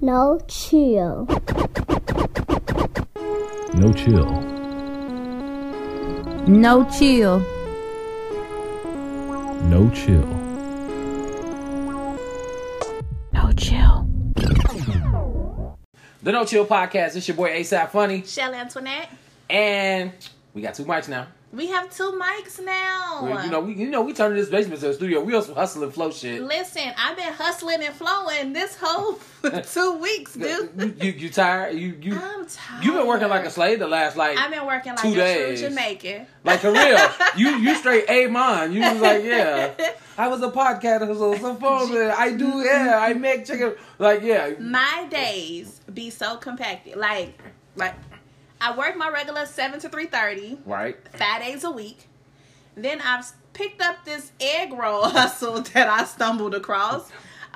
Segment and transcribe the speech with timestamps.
[0.00, 1.26] No chill.
[3.74, 4.30] No chill.
[6.46, 7.40] No chill.
[9.64, 10.24] No chill.
[13.32, 14.08] No chill.
[16.22, 17.16] The No Chill Podcast.
[17.16, 18.22] It's your boy ASAP Funny.
[18.24, 19.10] Shell Antoinette.
[19.50, 20.12] And
[20.54, 21.26] we got two mics now.
[21.50, 23.20] We have two mics now.
[23.22, 25.22] We- you know, we you know we turned this basement to a studio.
[25.22, 26.42] We on some hustle and flow shit.
[26.42, 29.18] Listen, I've been hustling and flowing this whole
[29.72, 30.98] two weeks, dude.
[31.02, 31.74] You, you tired?
[31.74, 32.84] You you I'm tired.
[32.84, 35.14] you've been working like a slave the last like I've been working like two a
[35.14, 35.60] days.
[35.60, 36.26] true Jamaican.
[36.44, 36.98] like for real.
[37.36, 38.72] you you straight a mine.
[38.74, 39.72] You was like yeah.
[40.18, 41.96] I was a podcaster, was a phone.
[42.10, 42.98] I do yeah.
[43.00, 43.74] I make chicken.
[43.98, 44.50] Like yeah.
[44.60, 46.96] My days be so compacted.
[46.96, 47.40] Like,
[47.76, 47.94] like
[48.60, 50.96] I work my regular seven to three thirty, Right.
[51.16, 52.06] five days a week.
[52.76, 57.10] Then I've picked up this egg roll hustle that I stumbled across,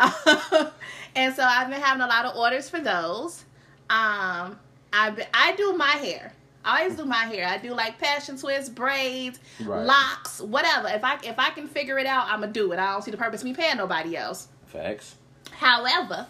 [1.14, 3.44] and so I've been having a lot of orders for those.
[3.90, 4.58] Um,
[4.92, 6.32] I I do my hair.
[6.64, 7.46] I always do my hair.
[7.48, 9.84] I do like passion twists, braids, Right.
[9.84, 10.88] locks, whatever.
[10.88, 12.78] If I if I can figure it out, I'm gonna do it.
[12.78, 14.46] I don't see the purpose of me paying nobody else.
[14.66, 15.16] Facts.
[15.50, 16.26] However,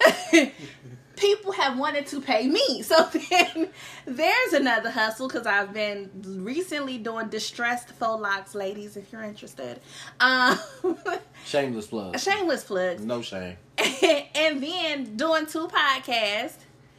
[1.18, 2.82] people have wanted to pay me.
[2.88, 3.68] So then
[4.06, 6.10] there's another hustle because I've been
[6.42, 9.80] recently doing distressed faux locks, ladies, if you're interested.
[10.20, 10.58] Um,
[11.44, 12.18] Shameless plug.
[12.18, 13.00] shameless plug.
[13.00, 13.56] No shame.
[13.78, 16.56] and then doing two podcasts.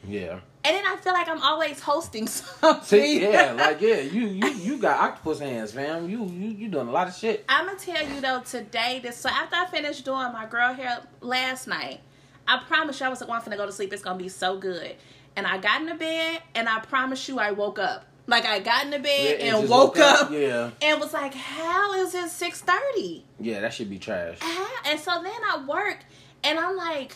[0.08, 0.40] Yeah.
[0.64, 2.84] And then I feel like I'm always hosting something.
[2.84, 6.10] See, yeah, like yeah, you you you got octopus hands, fam.
[6.10, 7.46] You you you doing a lot of shit.
[7.50, 9.00] I'm gonna tell you though today.
[9.02, 12.02] This so after I finished doing my girl hair last night,
[12.50, 13.94] I promise you I was like, "Well, I'm finna go to sleep.
[13.94, 14.96] It's gonna be so good."
[15.36, 18.06] And I got in the bed, and I promise you I woke up.
[18.28, 21.34] Like I got in the bed Yeah, and just woke, up, Yeah, and was like,
[21.34, 24.38] "How is it 6:30?" yeah, that should be trash.
[24.86, 26.00] And so then I work,
[26.44, 27.16] and I'm like,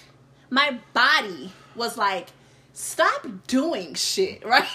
[0.49, 2.27] my body was like,
[2.73, 4.67] stop doing shit, right?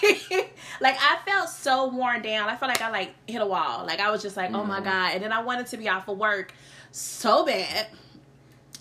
[0.81, 2.47] like I felt so worn down.
[2.49, 3.85] I felt like I like hit a wall.
[3.85, 4.67] Like I was just like, oh Mm-hmm.
[4.67, 5.13] my god.
[5.15, 6.53] And then I wanted to be off of work
[6.91, 7.87] so bad,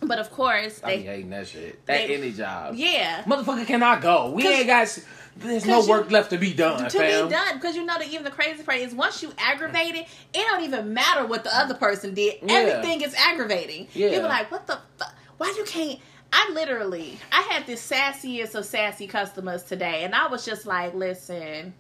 [0.00, 1.84] but of course I they, be hating that shit.
[1.86, 2.74] That they- any job.
[2.76, 3.22] yeah.
[3.24, 4.30] Motherfucker cannot go.
[4.30, 4.98] We ain't got.
[5.36, 7.28] There's no you- work left to be done, to fam.
[7.28, 10.06] be done because you know that even the crazy part is once you aggravate it,
[10.34, 12.38] it don't even matter what the other person did.
[12.42, 12.54] Yeah.
[12.54, 13.86] Everything is aggravating.
[13.94, 14.08] Yeah.
[14.08, 15.14] You be like, what the fuck?
[15.36, 16.00] Why you can't?
[16.32, 20.92] I literally, I had this sassiest of sassy customers today, and I was just like,
[20.92, 21.72] listen,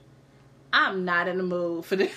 [0.72, 2.12] I'm not in the mood for this.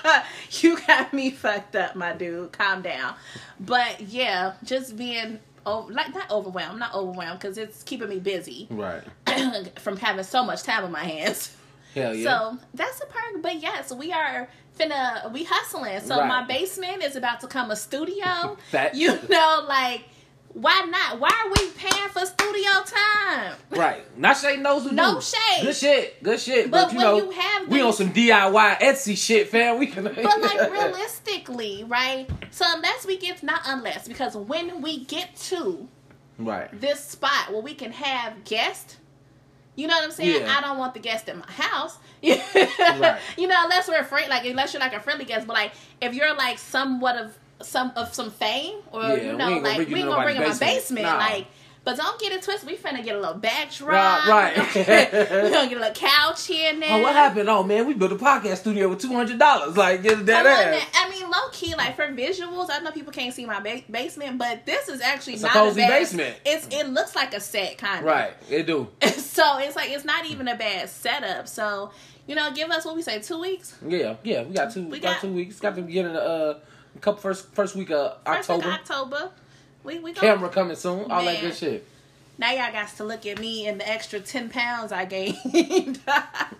[0.62, 2.52] you got me fucked up, my dude.
[2.52, 3.14] Calm down.
[3.60, 5.40] But yeah, just being.
[5.66, 9.02] Over, like not overwhelmed, not overwhelmed because it's keeping me busy Right.
[9.78, 11.54] from having so much time on my hands.
[11.94, 12.24] Hell yeah.
[12.24, 13.42] So that's a perk.
[13.42, 14.48] But yes, we are
[14.78, 16.00] finna we hustling.
[16.00, 16.28] So Right.
[16.28, 18.56] my basement is about to come a studio.
[18.70, 20.04] That- you know, like
[20.54, 21.20] why not?
[21.20, 23.56] Why are we paying for studio time?
[23.70, 24.18] right.
[24.18, 25.20] Not shade knows who No do.
[25.20, 25.62] shade.
[25.62, 26.22] Good shit.
[26.22, 26.70] Good shit.
[26.70, 29.78] But, But you when know, you have we on some DIY Etsy shit, fam.
[29.78, 30.04] We can.
[30.04, 32.28] But like realistically, right?
[32.50, 35.86] So unless we get not unless because when we get to
[36.38, 36.68] right.
[36.80, 38.96] this spot where we can have guests.
[39.76, 40.42] You know what I'm saying?
[40.42, 40.56] Yeah.
[40.58, 41.98] I don't want the guest in my house.
[42.20, 43.20] Right.
[43.38, 45.70] You know, unless we're afraid, like unless you're like a friendly guest, but like
[46.00, 49.88] if you're like somewhat of some of some fame, or Yeah, you know, gonna like
[49.88, 51.06] we ain't gonna bring in my basement.
[51.06, 51.16] Nah.
[51.18, 51.46] like.
[51.84, 52.68] But don't get it twisted.
[52.68, 54.26] We finna get a little backdrop.
[54.28, 54.72] Right, right.
[55.44, 56.90] we gonna get a little couch here and there.
[56.92, 57.48] Oh, what happened?
[57.48, 59.74] Oh man, we built a podcast studio with two hundred dollars.
[59.74, 60.86] Like, get that on ass.
[60.94, 64.36] I mean, low key, like for visuals, I know people can't see my ba- basement,
[64.36, 66.36] but this is actually It's a not cozy bad, basement.
[66.44, 68.34] It's it looks like a set kind of Right.
[68.50, 68.88] It do.
[69.16, 71.48] so it's like it's not even a bad setup.
[71.48, 71.92] So
[72.26, 73.74] you know, give us what we say two weeks.
[73.86, 74.16] Yeah.
[74.24, 74.42] Yeah.
[74.42, 74.82] We got two.
[74.82, 75.58] We We got, got- two weeks.
[75.58, 76.58] Got to get in the uh,
[76.98, 78.58] uh, couple first first week of First October.
[78.58, 79.30] week of October.
[79.84, 80.20] We we go.
[80.20, 81.10] Camera coming soon.
[81.10, 81.86] All that good shit.
[82.40, 86.00] Now y'all got to look at me and the extra ten pounds I gained.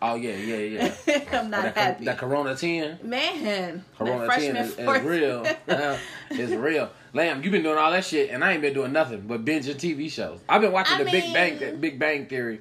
[0.00, 1.24] Oh yeah, yeah, yeah.
[1.40, 2.04] I'm not that, happy.
[2.04, 3.00] that Corona ten.
[3.02, 5.46] Man, Corona that 10 freshman is, is real.
[6.30, 6.90] it's real.
[7.12, 9.74] Lamb, you've been doing all that shit, and I ain't been doing nothing but binging
[9.74, 10.38] TV shows.
[10.48, 12.60] I've been watching I the Big Bang, mean- Big Bang Theory.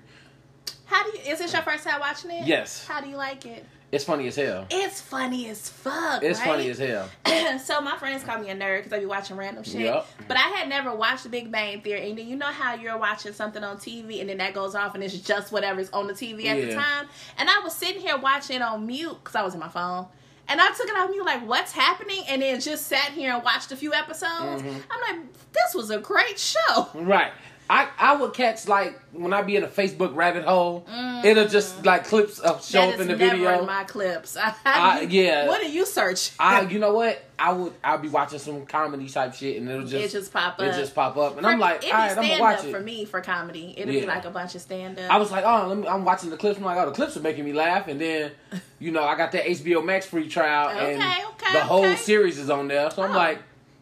[0.85, 1.31] How do you?
[1.31, 2.47] Is this your first time watching it?
[2.47, 2.87] Yes.
[2.87, 3.63] How do you like it?
[3.89, 4.67] It's funny as hell.
[4.69, 6.21] It's funny as fuck.
[6.21, 6.47] It's right?
[6.47, 7.09] funny as hell.
[7.59, 9.81] so my friends call me a nerd because I be watching random shit.
[9.81, 10.09] Yup.
[10.27, 12.97] But I had never watched The Big Bang Theory, and then you know how you're
[12.97, 16.13] watching something on TV, and then that goes off, and it's just whatever's on the
[16.13, 17.07] TV at the time.
[17.37, 20.07] And I was sitting here watching it on mute because I was in my phone.
[20.49, 22.23] And I took it off mute, like, what's happening?
[22.29, 24.63] And then just sat here and watched a few episodes.
[24.63, 24.79] Mm-hmm.
[24.89, 26.87] I'm like, this was a great show.
[26.93, 27.31] Right.
[27.69, 30.85] I I would catch like when I be in a Facebook rabbit hole,
[31.23, 31.85] it'll just mm.
[31.85, 33.59] like clips of show That up in the video.
[33.59, 34.37] in my clips.
[34.37, 35.47] I, I- yeah.
[35.47, 36.31] What do you search?
[36.39, 39.85] I you know what I would I'll be watching some comedy type shit and it'll
[39.85, 40.61] just it just pop up.
[40.61, 42.71] it just pop up and For- I'm like all right I'm gonna watch it.
[42.71, 43.73] for me for comedy.
[43.77, 44.01] It'll Yeah.
[44.01, 45.11] be like a bunch of stand up.
[45.11, 46.57] I was like, oh, let me, I'm watching the clips.
[46.57, 47.87] I'm like, oh, the clips are making me laugh.
[47.87, 48.31] And then,
[48.79, 52.37] you know, I got that HBO Max free trial, and Okay, okay, the whole series
[52.39, 52.89] is on there.
[52.91, 53.15] So I'm Oh.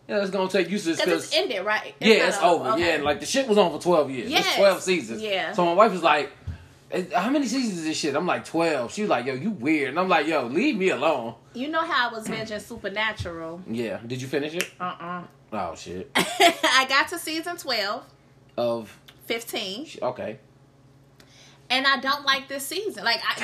[0.08, 1.96] Yeah, it's gonna take you to this because it's ended, right?
[2.00, 2.70] yeah, not it's over.
[2.72, 2.98] okay.
[2.98, 4.32] Yeah, like the shit was on for 12 years.
[4.32, 4.46] Yes.
[4.46, 5.22] It's 12 seasons.
[5.22, 5.52] Yeah.
[5.54, 6.32] So my wife was like,
[6.92, 8.16] "Eh, how many seasons is this shit?
[8.16, 8.92] I'm like 12.
[8.94, 9.90] She was like, yo, you weird.
[9.90, 11.36] And I'm like, yo, leave me alone.
[11.54, 13.62] You know how I was binging Supernatural?
[13.70, 14.00] Yeah.
[14.06, 14.70] Did you finish it?
[14.80, 15.24] Uh uh
[15.54, 16.12] Oh shit.
[16.16, 18.04] I got to season 12,
[18.58, 20.40] Of 15, okay.
[21.70, 23.04] and I don't like this season.
[23.04, 23.44] Like I,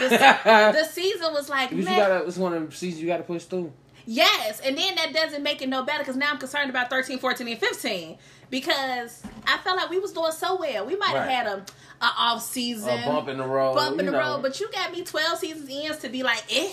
[0.73, 2.25] the, the season was like, man, gotta.
[2.25, 3.71] It's one of the seasons you gotta push through.
[4.05, 7.19] Yes, and then that doesn't make it no better because now I'm concerned about 13,
[7.19, 8.17] 14, and 15
[8.49, 10.85] because I felt like we was doing so well.
[10.85, 11.29] We might have Right.
[11.31, 11.65] had a,
[12.01, 13.75] a off season, A bump in the road.
[13.75, 14.19] bump in the know.
[14.19, 16.69] road, but you got me 12 seasons in to be like, eh.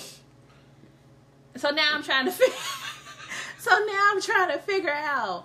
[1.57, 2.55] So now I'm trying to figure.
[3.59, 5.45] so now I'm trying to figure out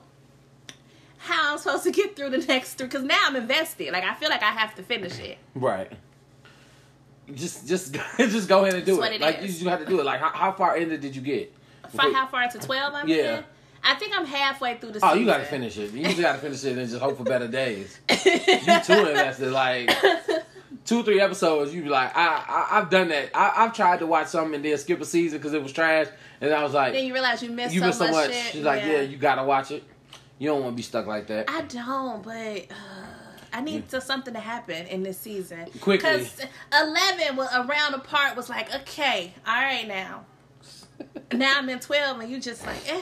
[1.18, 3.92] how I'm supposed to get through the next three because now I'm invested.
[3.92, 5.38] Like I feel like I have to finish it.
[5.56, 5.92] Right.
[7.34, 9.16] Just, just, just go ahead and do That's it.
[9.16, 9.44] it like is.
[9.44, 10.06] you just have to do it.
[10.06, 11.54] Like how, how far into did you get?
[11.96, 13.38] Fi- How far to 12 I'm Yeah.
[13.40, 13.44] in?
[13.86, 15.20] I think I'm halfway through the Oh, season.
[15.20, 15.92] you gotta finish it.
[15.92, 18.00] You just gotta finish it and just hope for better days.
[18.10, 19.52] You too invested.
[19.52, 19.90] Like
[20.86, 21.74] two, three episodes.
[21.74, 23.32] You be like, I, I, I've done that.
[23.34, 26.08] I, I've tried to watch something and then skip a season because it was trash,
[26.42, 28.52] and I was like, then you realize you missed you so missed so much, much.
[28.52, 29.02] She's like, yeah.
[29.02, 29.84] you gotta watch it.
[30.40, 31.50] You don't want to be stuck like that.
[31.50, 32.34] I don't, but
[32.72, 33.06] uh,
[33.54, 35.66] I need to, something to happen in this season.
[35.80, 35.98] Quickly.
[35.98, 36.40] Because
[36.74, 40.26] 11 was around the part was like, okay, all right now.
[41.34, 43.02] Now I'm in 12 and you just like, eh.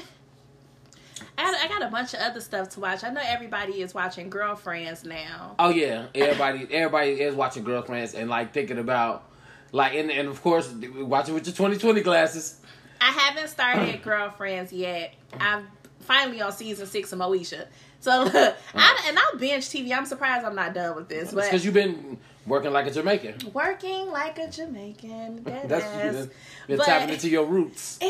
[1.38, 3.04] I got, I got a bunch of other stuff to watch.
[3.04, 5.56] I know everybody is watching Girlfriends now.
[5.60, 9.30] Oh yeah, everybody, everybody is watching Girlfriends and like thinking about,
[9.72, 12.60] like, and, and of course, watching with your 2020 glasses.
[13.00, 15.14] I haven't started Girlfriends yet.
[15.40, 15.68] I'm
[16.02, 17.66] finally on season six of Moesha.
[18.00, 18.36] So look,
[18.76, 19.96] I, and I'll binge TV.
[19.96, 23.52] I'm surprised I'm not done with this, but because you've been working like a Jamaican.
[23.54, 25.44] working like a Jamaican.
[25.44, 26.04] That That's ass.
[26.04, 26.30] you've been,
[26.68, 27.98] been But- tapping into your roots.
[28.02, 28.06] It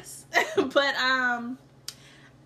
[0.00, 0.24] is.
[0.56, 1.58] but um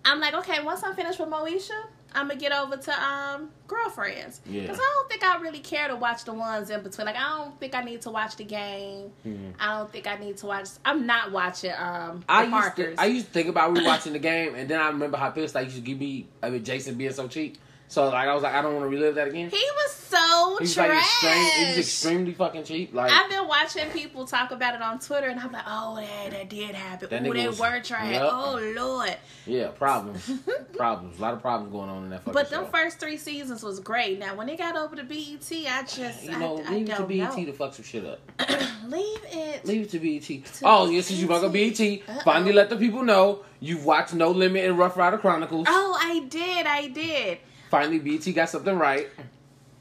[0.05, 1.71] I'm like, okay, once I'm finished with Moesha,
[2.15, 4.41] I'm gonna get over to um girlfriends.
[4.45, 4.61] Yeah.
[4.61, 7.07] Because I don't think I really care to watch the ones in between.
[7.07, 9.11] Like I don't think I need to watch the game.
[9.25, 9.53] Mhm.
[9.59, 12.95] I don't think I need to watch I'm not watching um I used, markers.
[12.97, 15.55] to, I used to think about rewatching the game, and then I remember how pissed
[15.55, 17.57] I used to give me I mean, Jason being so cheap.
[17.93, 19.51] So like I was like, I don't want to relive that again.
[19.51, 20.89] he was so He was trash.
[20.89, 22.91] like extreme, he was extremely fucking cheap.
[22.91, 26.31] Like I've been watching people talk about it on Twitter, and I'm like, oh, that,
[26.31, 27.09] that did happen.
[27.11, 28.11] That Oh, they was- were trash.
[28.13, 28.21] Yep.
[28.33, 29.15] Oh, Lord.
[29.45, 30.27] yeah, problems,
[30.75, 33.61] problems, a lot of problems going on in that fucking But them first three seasons
[33.61, 34.17] was great.
[34.17, 36.95] Now, when it got over to BET, I just, you I, know, I leave it
[36.95, 37.45] to BET know.
[37.45, 38.19] to fuck some shit up.
[38.87, 39.65] leave it.
[39.65, 40.61] Leave it to BET.
[40.63, 41.77] oh, yes, since you fuck up BET,
[42.23, 45.67] finally let the people know you've watched No Limit and Ruff Ryder Chronicles.
[45.69, 46.65] Oh, I did.
[46.65, 47.37] I did.
[47.73, 49.09] Finally, BT got something right.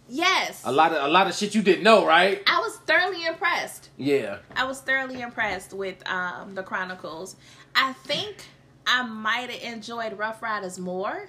[0.08, 0.62] Yes.
[0.64, 2.42] A lot of a lot of shit you didn't know, right?
[2.46, 3.90] I was thoroughly impressed.
[3.98, 4.38] Yeah.
[4.56, 7.36] I was thoroughly impressed with um, the Chronicles.
[7.76, 8.46] I think
[8.86, 11.28] I might have enjoyed Ruff Ryders more.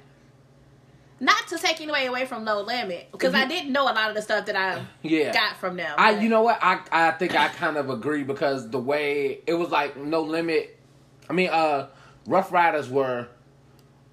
[1.19, 4.15] Not to take away away from No Limit, because I didn't know a lot of
[4.15, 5.33] the stuff that I Yeah.
[5.33, 5.93] got from them.
[5.97, 6.59] I, you know what?
[6.61, 10.79] I, I think I kind of agree because the way it was like no limit.
[11.29, 11.89] I mean, uh,
[12.25, 13.27] Ruff Ryders were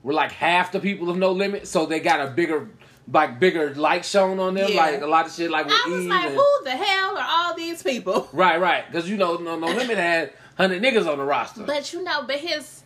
[0.02, 2.68] were like half the people of No Limit, so they got a bigger,
[3.12, 4.70] like bigger light shown on them.
[4.70, 4.76] Yeah.
[4.80, 7.18] Like a lot of shit, like with I was Eve like, and- who the hell
[7.18, 8.28] are all these people?
[8.32, 11.62] right, right, because you know No, no Limit had hundred niggas on the roster.
[11.64, 12.82] But you know, but his,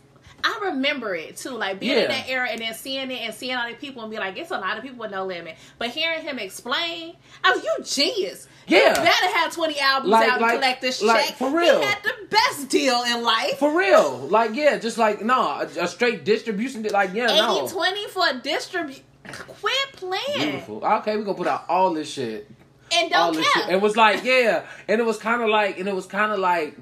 [0.47, 2.03] I remember it too, like being Yeah.
[2.03, 4.37] in that era and then seeing it and seeing all the people and be like,
[4.37, 5.55] it's a lot of people with no limit.
[5.79, 8.47] But hearing him explain, I was, you genius.
[8.67, 11.35] Yeah, You better have twenty albums Like- out like- and collect this like, check.
[11.37, 11.79] for real.
[11.79, 13.57] he had the best deal in life.
[13.57, 17.67] For real, like yeah, just like no, a, a straight distribution, like yeah, 80 no,
[17.67, 19.01] 20 for a distribute.
[19.27, 20.85] Quit playing beautiful.
[20.85, 22.47] Okay, we gonna put out all this shit.
[22.91, 23.63] and don't this shit.
[23.65, 23.73] care.
[23.73, 26.37] It was like, yeah, and it was kind of like, and it was kind of
[26.39, 26.75] like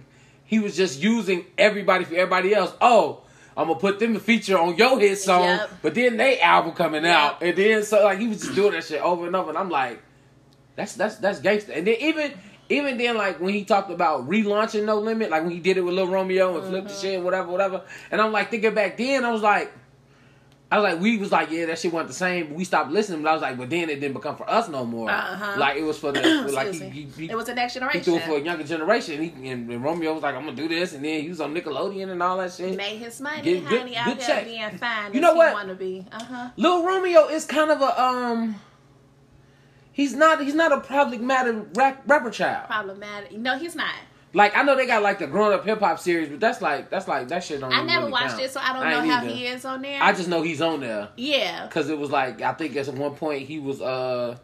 [0.45, 2.73] he was just using everybody for everybody else.
[2.81, 3.22] Oh,
[3.55, 5.69] I'm gonna put them a feature on your hit song, Yep.
[5.81, 7.15] but then they album coming Yep.
[7.15, 9.57] out, and then so like he was just doing that shit over and over, and
[9.57, 10.01] I'm like,
[10.75, 11.71] that's that's that's gangster.
[11.73, 12.33] And then even
[12.69, 15.81] even then like when he talked about relaunching No Limit, like when he did it
[15.81, 17.01] with Lil Romeo and Flip the Mm-hmm.
[17.01, 19.71] shit, whatever, whatever, and I'm like thinking back then, I was like.
[20.73, 22.47] I was like, we was like, yeah, that shit wasn't the same.
[22.47, 23.21] But we stopped listening.
[23.21, 25.07] But I was like, but then it didn't become for us no more.
[25.07, 25.53] Uh-huh.
[25.55, 26.19] Like it was for the
[26.51, 27.99] like he, he, he, it was the next generation.
[27.99, 29.21] he threw it for a younger generation.
[29.21, 31.53] He, and, and Romeo was like, I'm gonna do this, and then he was on
[31.53, 32.75] Nickelodeon and all that shit.
[32.75, 34.45] Made his money, Get good- honey, out good check.
[34.45, 35.13] being fine.
[35.13, 35.53] You know what?
[35.53, 36.07] Want to be?
[36.11, 36.49] Uh huh.
[36.57, 38.55] Lil Romeo is kind of a um,
[39.91, 40.43] He's not.
[40.43, 42.65] He's not a problematic rap, rapper child.
[42.67, 43.33] Problematic.
[43.33, 43.93] No, he's not.
[44.35, 46.89] Like I know they got like the grown up hip hop series, but that's like
[46.89, 47.71] that's like that shit don't.
[47.71, 48.41] I never really watched count.
[48.41, 49.33] it, so I don't ain't know how either.
[49.33, 50.01] he is on there.
[50.01, 51.67] I just know he's on there yeah.
[51.67, 54.37] because it was like I think at one point he was uh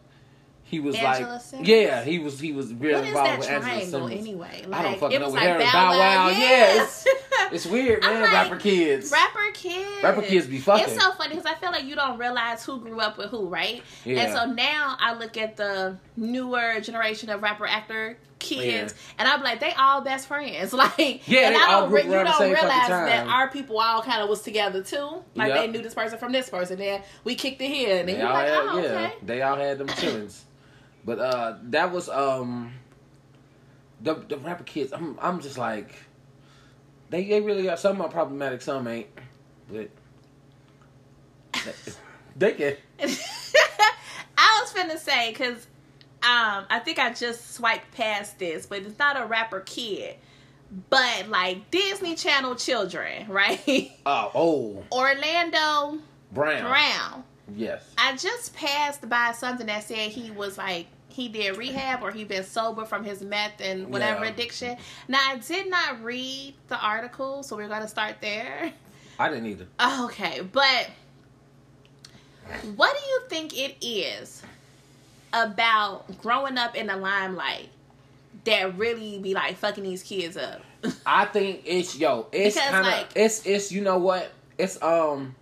[0.62, 1.68] he was Angela like Simmons?
[1.68, 4.12] yeah he was he was real What is involved with Angela Simmons.
[4.12, 4.64] anyway?
[4.72, 6.28] I don't fucking it know what like Bow Bow Wow.
[6.28, 6.38] Yeah.
[6.38, 7.06] Yeah, it's,
[7.52, 8.22] it's weird, man.
[8.22, 9.10] like, rapper kids.
[9.10, 10.02] Rapper kids.
[10.04, 10.84] Rapper kids be fucking.
[10.84, 13.48] It's so funny because I feel like you don't realize who grew up with who,
[13.48, 13.82] right?
[14.04, 14.20] Yeah.
[14.20, 19.14] And so now I look at the newer generation of rapper actor kids, Yeah.
[19.20, 20.72] and I'm like, they all best friends.
[20.80, 24.28] Like, Yeah, and I don't re- you don't realize that our people all kind of
[24.28, 25.22] was together too.
[25.36, 25.56] Like Yep.
[25.58, 28.22] they knew this person from this person, then we kicked it here, and then They
[28.22, 29.12] you're like, had, oh, yeah, okay.
[29.22, 30.40] they all had them chillings.
[31.04, 32.72] But uh, that was um,
[34.00, 34.92] the the rapper kids.
[34.92, 35.94] I'm I'm just like,
[37.10, 39.06] they they really got some are problematic, some ain't.
[39.70, 39.90] But
[42.36, 42.76] they can.
[44.38, 45.66] I was finna say because
[46.22, 50.16] um, I think I just swiped past this, but it's not a rapper kid,
[50.90, 53.90] but like Disney Channel children, right?
[54.06, 55.98] Oh, oh, Orlando
[56.32, 56.62] Brown.
[56.62, 57.24] Brown.
[57.56, 57.82] Yes.
[57.98, 62.22] I just passed by something that said he was like he did rehab or he
[62.22, 64.30] been sober from his meth and whatever Yeah.
[64.30, 64.76] addiction.
[65.08, 68.72] Now I did not read the article, so we're gonna start there.
[69.18, 69.66] I didn't either.
[70.04, 70.90] Okay, but
[72.76, 74.42] what do you think it is
[75.32, 77.68] about growing up in the limelight
[78.44, 80.62] that really be like fucking these kids up?
[81.06, 82.26] I think it's yo.
[82.32, 85.34] It's kind of like- it's it's you know what it's um.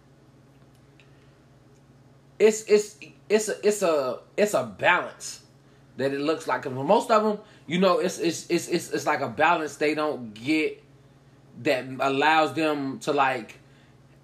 [2.38, 2.96] It's it's
[3.28, 5.42] it's a it's a it's a balance
[5.96, 6.62] that it looks like.
[6.62, 9.94] for most of them, you know, it's it's it's it's it's like a balance they
[9.94, 10.82] don't get
[11.62, 13.58] that allows them to like.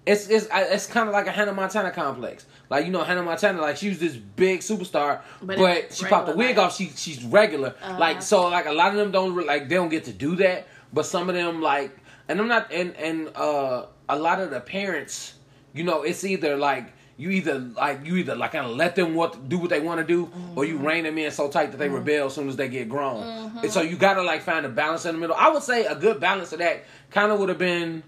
[0.05, 2.45] It's it's it's kind of like a Hannah Montana complex.
[2.69, 6.27] Like you know Hannah Montana, like she was this big superstar, But but, she popped
[6.27, 6.65] the wig life.
[6.67, 6.75] off.
[6.75, 7.75] She she's regular.
[7.81, 7.99] Uh-huh.
[7.99, 10.67] Like so, like a lot of them don't like they don't get to do that.
[10.93, 11.95] But some of them like,
[12.27, 15.33] and I'm not, and and uh, a lot of the parents,
[15.73, 19.13] you know, it's either like you either like you either like kind of let them
[19.15, 20.85] what do what they want to do, or you Mm-hmm.
[20.87, 23.51] rein them in so tight that they rebel as soon as they get grown.
[23.61, 25.35] And so you gotta like find a balance in the middle.
[25.37, 28.03] I would say a good balance of that kind of would have been,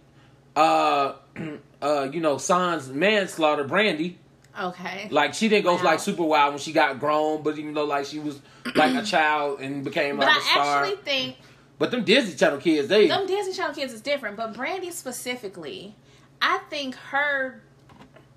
[0.56, 1.14] uh,
[1.82, 4.18] uh, you know, Sans manslaughter, Brandy.
[4.60, 5.08] Okay.
[5.12, 5.84] Like she didn't go Wow.
[5.84, 8.40] like super wild when she got grown, but even though like she was
[8.76, 10.66] like a child and became but like I a star.
[10.66, 11.36] I actually think
[11.80, 15.94] but them Disney Channel kids, they them Disney Channel kids is different, but Brandy specifically,
[16.42, 17.62] I think her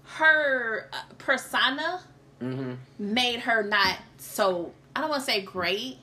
[0.04, 2.02] her uh, persona
[2.42, 2.76] Mhm.
[2.98, 5.98] made her not so I don't want to say great,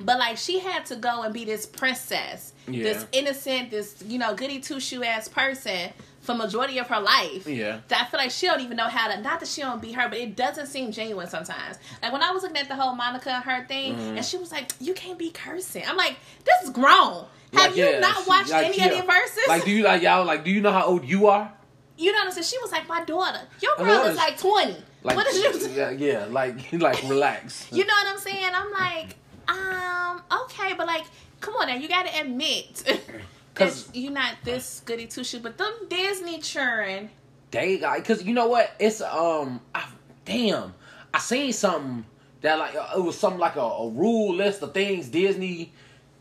[0.00, 2.84] but like she had to go and be this princess, Yeah.
[2.84, 5.90] this innocent, this you know goody two shoe ass person
[6.28, 7.46] for majority of her life.
[7.46, 7.80] Yeah.
[7.88, 9.20] That I feel like she don't even know how to.
[9.20, 11.78] Not that she don't be her, but it doesn't seem genuine sometimes.
[12.02, 14.16] Like when I was looking at the whole Monica and her thing, Mm-hmm.
[14.18, 17.76] and she was like, "You can't be cursing." I'm like, "This is grown." Have Like,
[17.76, 18.86] you yeah, not she- watched like, any yeah.
[18.88, 19.44] of the verses?
[19.48, 20.44] Like, do you like y'all like?
[20.44, 21.50] Do you know how old you are?
[21.96, 22.44] you know what I'm saying?
[22.44, 24.76] She was like, "My daughter, your brother's like 20.
[25.02, 27.66] Like, what is you?" yeah, yeah, like, like relax.
[27.72, 28.52] You know what I'm saying?
[28.54, 29.16] I'm like,
[29.48, 31.04] um, okay, but like,
[31.40, 32.82] come on now, you gotta admit.
[33.58, 37.10] 'Cause- you're not this goody two shoe, but them Disney children,
[37.50, 38.70] They got because you know what?
[38.78, 39.84] It's um, I,
[40.24, 40.74] damn,
[41.14, 42.04] I seen something
[42.42, 45.72] that like uh, it was something like a, a rule list of things Disney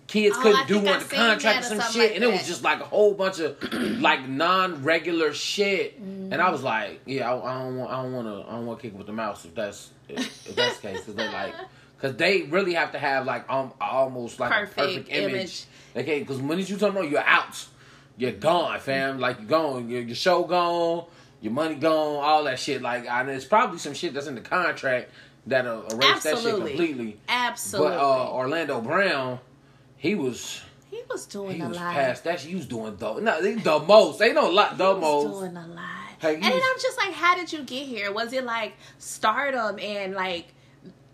[0.08, 2.48] kids Oh, couldn't do I on the contract or some shit, like and it was
[2.48, 3.58] just like a whole bunch of
[4.02, 6.42] like non-regular shit, and Mm-hmm.
[6.42, 8.80] I was like, yeah, I, I don't want, I don't want to, I don't want
[8.80, 11.54] to kick with the mouse if that's if, if that's the case, because they like.
[12.00, 15.34] Cause they really have to have like um almost like Perfect a perfect image.
[15.34, 15.64] image.
[15.98, 17.66] Okay, because when you talking about you're out,
[18.18, 19.20] you're gone, fam.
[19.20, 21.06] Like you're gone, your, your show gone,
[21.42, 22.82] your money gone, all that shit.
[22.82, 25.12] Like, and there's probably some shit that's in the contract
[25.48, 27.20] that'll erase that shit completely.
[27.30, 27.96] absolutely.
[27.96, 29.40] But uh, Orlando Brown,
[29.98, 31.94] he was he was doing he a was lot.
[31.94, 32.40] past that.
[32.40, 32.50] shit.
[32.50, 34.22] He was doing the no, the most.
[34.22, 35.40] Ain't no lot, the He was most.
[35.40, 35.84] doing a lot.
[36.20, 38.12] Hey, and then was- I'm just like, how did you get here?
[38.12, 40.48] Was it like stardom and like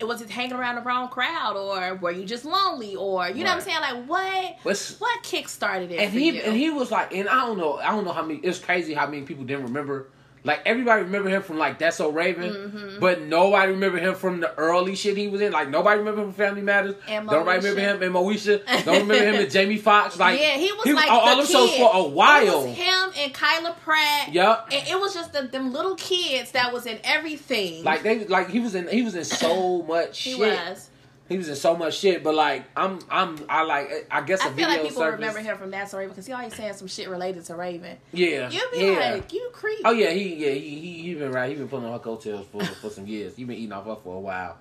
[0.06, 3.50] was it hanging around the wrong crowd or were you just lonely or you know
[3.50, 3.80] what I'm saying?
[3.80, 6.40] Like what What's- what kick started it and he you?
[6.42, 8.40] and he was like, and I don't know, I don't know how many.
[8.40, 10.08] It's crazy how many people didn't remember.
[10.46, 13.00] Like everybody remember him from like That's So Raven, Mm-hmm.
[13.00, 15.52] but nobody remember him from the early shit he was in.
[15.52, 16.94] Like nobody remember him from Family Matters.
[17.08, 18.62] And Don't nobody remember him and Moesha.
[18.84, 20.18] Don't remember him and Jamie Foxx.
[20.18, 22.42] Like yeah, he was he like all, all the them shows for a while.
[22.64, 24.32] It was him and Kyla Pratt.
[24.34, 24.68] Yup.
[24.70, 27.82] And it was just the, them little kids that was in everything.
[27.82, 30.40] Like they like he was in he was in so much he shit.
[30.40, 30.90] was.
[31.28, 32.22] He was in so much shit.
[32.22, 35.20] But like I'm I'm I like I guess a I feel video like people service.
[35.20, 37.96] remember him from That's So Raven because he always saying some shit related to Raven.
[38.12, 38.50] Yeah.
[38.50, 39.10] You'd be yeah.
[39.14, 39.80] like, you creep.
[39.84, 41.48] Oh yeah, he yeah he he, he been right.
[41.48, 43.36] He been pulling on her coattails for for some years.
[43.36, 44.58] He been eating off her for a while.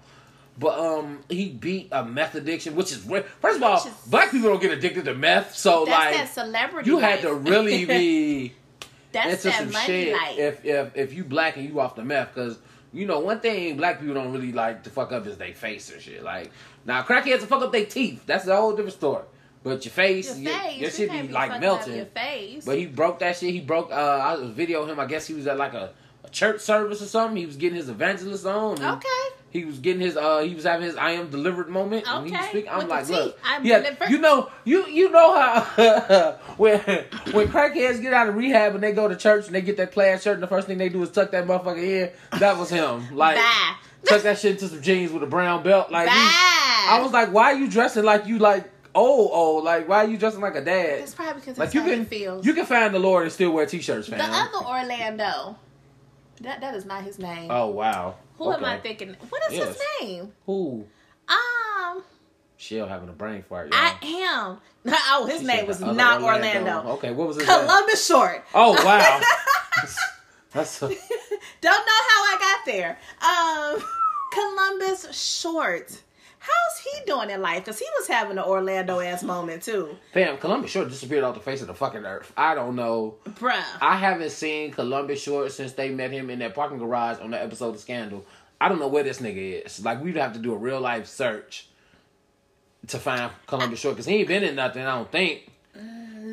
[0.57, 2.97] But um, he beat a meth addiction, which is
[3.41, 6.33] first of all, is- black people don't get addicted to meth, so That's like that
[6.33, 6.89] celebrity.
[6.91, 8.53] you had to really be
[9.11, 10.37] That's into that some money shit life.
[10.37, 12.59] if if if you black and you off the meth, because
[12.93, 15.91] you know one thing black people don't really like to fuck up is they face
[15.91, 16.23] or shit.
[16.23, 16.51] Like
[16.85, 18.23] now, crackheads to fuck up their teeth.
[18.25, 19.23] That's a whole different story.
[19.63, 21.95] But your face, your your, face, your shit be be like melting.
[21.95, 22.65] Your face.
[22.65, 23.53] But he broke that shit.
[23.53, 23.91] He broke.
[23.91, 24.99] Uh, I was video him.
[24.99, 25.91] I guess he was at like a,
[26.23, 27.37] a church service or something.
[27.37, 28.83] He was getting his evangelist on.
[28.83, 29.07] okay.
[29.53, 30.17] He was getting his.
[30.17, 32.05] Uh, he was having his "I am delivered" moment.
[32.07, 32.69] and he was speaking.
[32.71, 34.09] I'm with like, look, I'm yeah, delivered.
[34.09, 35.61] you know, you you know how
[36.57, 36.79] when
[37.31, 39.91] when crackheads get out of rehab and they go to church and they get that
[39.91, 42.39] plaid shirt and the first thing they do is tuck that motherfucker in.
[42.39, 43.07] That was him.
[43.15, 43.75] Like Bye.
[44.05, 45.91] tuck that shit into some jeans with a brown belt.
[45.91, 49.63] Like he- I was like, why are you dressing like you like old old?
[49.65, 50.99] Like why are you dressing like a dad?
[51.01, 52.43] It's probably because Like you can he feels.
[52.45, 54.17] you can find the Lord and still wear t-shirts, fam.
[54.17, 55.57] the other Orlando.
[56.41, 57.49] That that is not his name.
[57.51, 58.15] oh wow.
[58.37, 59.15] Who am I thinking?
[59.29, 59.67] What is Yes.
[59.67, 60.31] his name?
[60.45, 60.85] Who?
[61.27, 62.03] Um,
[62.57, 63.71] Shell having a brain fart.
[63.71, 63.79] Y'all.
[63.79, 64.57] I am.
[65.09, 66.81] Oh, his She name was not Orlando.
[66.93, 67.59] Okay, what was his name?
[67.59, 68.43] Columbus Short.
[68.53, 69.21] Oh wow.
[70.51, 72.97] That's a, Don't know how I got there.
[73.21, 73.83] Um,
[74.33, 75.97] Columbus Short.
[76.45, 77.63] How's he doing in life?
[77.63, 79.95] Because he was having an Orlando ass moment too.
[80.11, 80.37] fam.
[80.37, 82.33] Columbus Short disappeared off the face of the fucking earth.
[82.35, 83.15] I don't know.
[83.25, 83.63] Bruh.
[83.81, 87.41] I haven't seen Columbus Short since they met him in that parking garage on the
[87.41, 88.25] episode of Scandal.
[88.59, 89.85] I don't know where this nigga is.
[89.85, 91.67] Like we'd have to do a real life search
[92.87, 94.83] to find Columbus Short because he ain't been in nothing.
[94.85, 95.49] I don't think.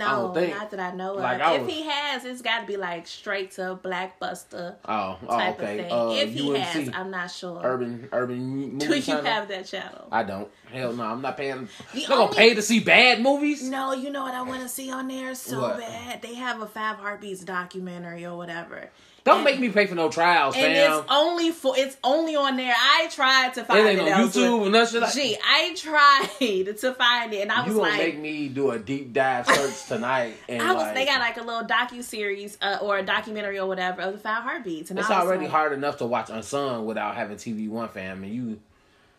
[0.01, 1.21] No, not that I know of.
[1.21, 5.19] Like, I if was- he has, it's got to be like straight to Blockbuster Oh,
[5.23, 5.79] oh type okay.
[5.81, 5.93] of thing.
[5.93, 7.61] Uh, if he has, I'm not sure.
[7.63, 8.39] urban urban
[8.73, 9.25] movie Do you channel?
[9.25, 10.09] have that channel?
[10.11, 10.49] I don't.
[10.73, 11.69] Hell no, I'm not paying.
[11.95, 13.63] The I'm not gonna pay to see bad movies.
[13.69, 15.79] No, you know what I want to see on there so What?
[15.79, 16.23] bad.
[16.23, 18.91] They have a Five Heartbeats documentary or whatever.
[19.23, 20.99] Don't And- make me pay for no trials, And fam.
[21.01, 22.75] it's only for it's only on there.
[22.75, 24.29] I tried to find It ain't it, on.
[24.29, 26.29] YouTube or nothing like Gee, I tried
[26.79, 29.47] to find it, and I You was gonna like, make me do a deep dive
[29.47, 30.37] search tonight?
[30.49, 30.83] And I was.
[30.85, 34.13] like, they got like a little docu series uh, or a documentary or whatever of
[34.15, 37.15] the Five Heartbeats, and it's I was already like, hard enough to watch Unsung without
[37.15, 38.25] having TV One, fam.
[38.25, 38.61] And you,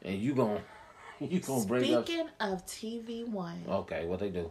[0.03, 0.62] and you gonna,
[1.20, 2.08] you gonna bring up.
[2.08, 4.50] Speaking of TV One, Okay, what they do?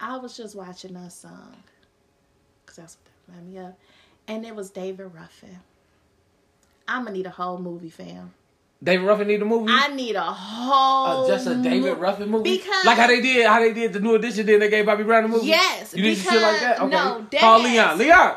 [0.00, 1.54] I was just watching Unsung
[2.64, 3.74] because that's what that reminded me of,
[4.28, 5.58] and it was David Ruffin.
[6.88, 8.32] I'm gonna need a whole movie, fam.
[8.82, 9.70] David Ruffin need a movie.
[9.72, 13.46] I need a whole Uh, just a David Ruffin movie, because like how they did,
[13.46, 14.44] how they did the new edition.
[14.44, 15.46] Then they gave Bobby Brown a movie.
[15.46, 16.80] Yes, you need some shit like that.
[16.80, 17.98] because- Okay, no, call Leon.
[17.98, 18.36] Leon.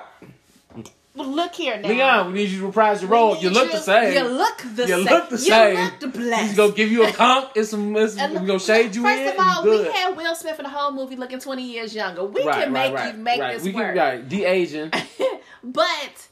[1.16, 1.88] Leon, look here now.
[1.90, 3.38] Leon, we need you to reprise your role.
[3.38, 4.14] You look the same.
[4.14, 5.06] You look the You same.
[5.06, 5.78] look the same.
[5.78, 6.48] You look the blessed.
[6.48, 7.52] He's gonna give you a comp.
[7.56, 7.96] It's some.
[7.96, 9.28] It's, And we gonna shade you First in.
[9.30, 12.24] of all, we had Will Smith in the whole movie looking 20 years younger.
[12.26, 13.54] We right, can right, make right, you make right.
[13.56, 13.96] this we work.
[13.96, 14.92] Can, right, de Asian.
[15.64, 16.28] but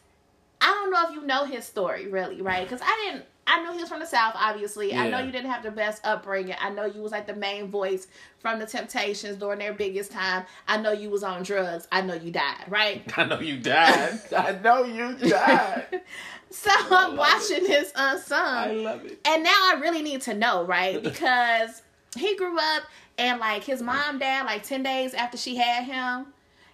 [0.62, 2.64] I don't know if you know his story really, right?
[2.64, 3.26] Because I didn't.
[3.46, 4.94] I knew he was from the South, obviously.
[4.94, 6.56] I know you didn't have the best upbringing.
[6.60, 8.08] I know you was like the main voice
[8.40, 10.46] from the Temptations during their biggest time.
[10.68, 11.88] I know you was on drugs.
[11.92, 13.04] I know you died, right?
[13.18, 14.20] I know you died.
[14.38, 16.02] I know you died.
[16.54, 18.40] So I'm love watching this unsung.
[18.40, 19.20] I love it.
[19.26, 21.02] And now I really need to know, right?
[21.02, 21.82] Because
[22.16, 22.84] he grew up
[23.18, 26.28] and like his mom died like 10 days after she had him.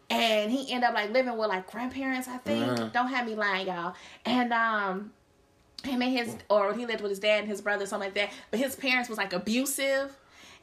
[0.09, 2.67] And he ended up like living with like grandparents, I think.
[2.67, 2.89] Uh-huh.
[2.91, 3.93] Don't have me lying, y'all.
[4.25, 5.11] And um
[5.83, 8.31] him and his or he lived with his dad and his brother, something like that.
[8.51, 10.15] But his parents was like abusive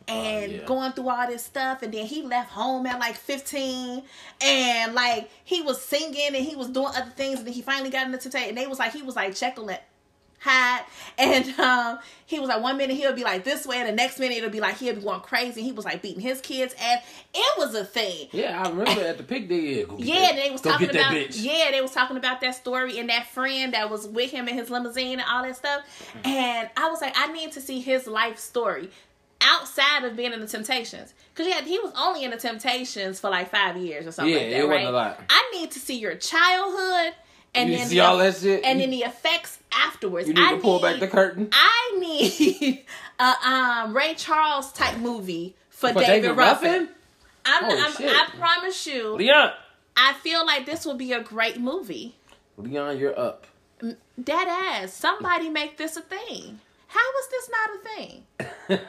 [0.08, 0.64] and Oh, yeah.
[0.66, 4.04] going through all this stuff and then he left home at like 15
[4.40, 7.90] and like he was singing and he was doing other things and then he finally
[7.90, 9.68] got into temptation and they was like he was like Jekyll
[10.46, 10.84] and
[11.18, 14.18] and um he was like one minute he'll be like this way and the next
[14.18, 17.02] minute it'll be like he'll be going crazy he was like beating his kids ass
[17.34, 19.84] it was a thing Yeah, I remember at the pick day.
[19.98, 23.26] Yeah, they was go talking about yeah, they was talking about that story and that
[23.28, 25.82] friend that was with him in his limousine and all that stuff.
[26.18, 26.26] Mm-hmm.
[26.26, 28.90] And I was like, I need to see his life story
[29.40, 33.28] outside of being in the Temptations, because yeah, he was only in the Temptations for
[33.30, 34.68] like five years or something Yeah, like that, it right?
[34.70, 35.20] wasn't a lot.
[35.28, 37.12] I need to see your childhood
[37.56, 38.64] and You then see the, all that shit?
[38.64, 40.28] and then the effects afterwards.
[40.28, 41.48] You need I to pull need, back the curtain.
[41.52, 42.84] I need
[43.18, 46.70] a um, Ray Charles type movie for, For David, David Ruffin.
[46.72, 46.88] Ruffin?
[47.44, 47.92] I'm, I'm.
[47.98, 49.14] I promise you.
[49.16, 49.52] Leon,
[49.96, 52.16] I feel like this would be a great movie.
[52.56, 53.46] Leon, you're up.
[54.22, 54.92] Dead ass.
[54.92, 56.60] Somebody make this a thing.
[56.88, 58.80] How is this not a thing?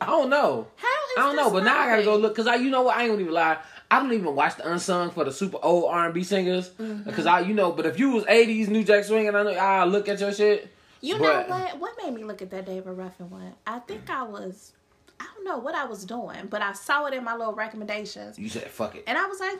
[0.00, 0.66] I don't know.
[0.76, 2.82] How is I don't know, but now I gotta go look because I, you know
[2.82, 3.58] what, I ain't gonna even lie.
[3.92, 7.02] I don't even watch the unsung for the super old R and B singers Mm-hmm.
[7.02, 9.50] because I, you know, but if you was '80s New Jack Swing and I know
[9.50, 10.72] I look at your shit.
[11.00, 11.78] You but- know what?
[11.78, 13.52] What made me look at that David Ruffin one?
[13.66, 14.72] I think I was,
[15.20, 18.38] I don't know what I was doing, but I saw it in my little recommendations,
[18.38, 19.04] You said fuck it.
[19.06, 19.58] and I was like,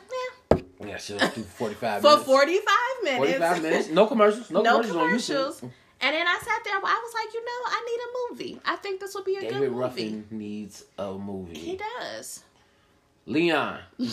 [0.81, 1.25] yeah, Yeah, she'll do
[1.59, 3.17] 45 for forty five minutes.
[3.37, 3.89] 45 minutes.
[3.91, 4.49] No commercials.
[4.51, 5.61] No, no commercials, commercials.
[5.61, 6.73] And then I sat there.
[6.75, 8.61] I was like, you know, I need a movie.
[8.65, 10.03] I think this would be a David good movie.
[10.03, 11.57] David Ruffin needs a movie.
[11.57, 12.43] He does.
[13.25, 13.79] Leon.
[13.97, 14.07] you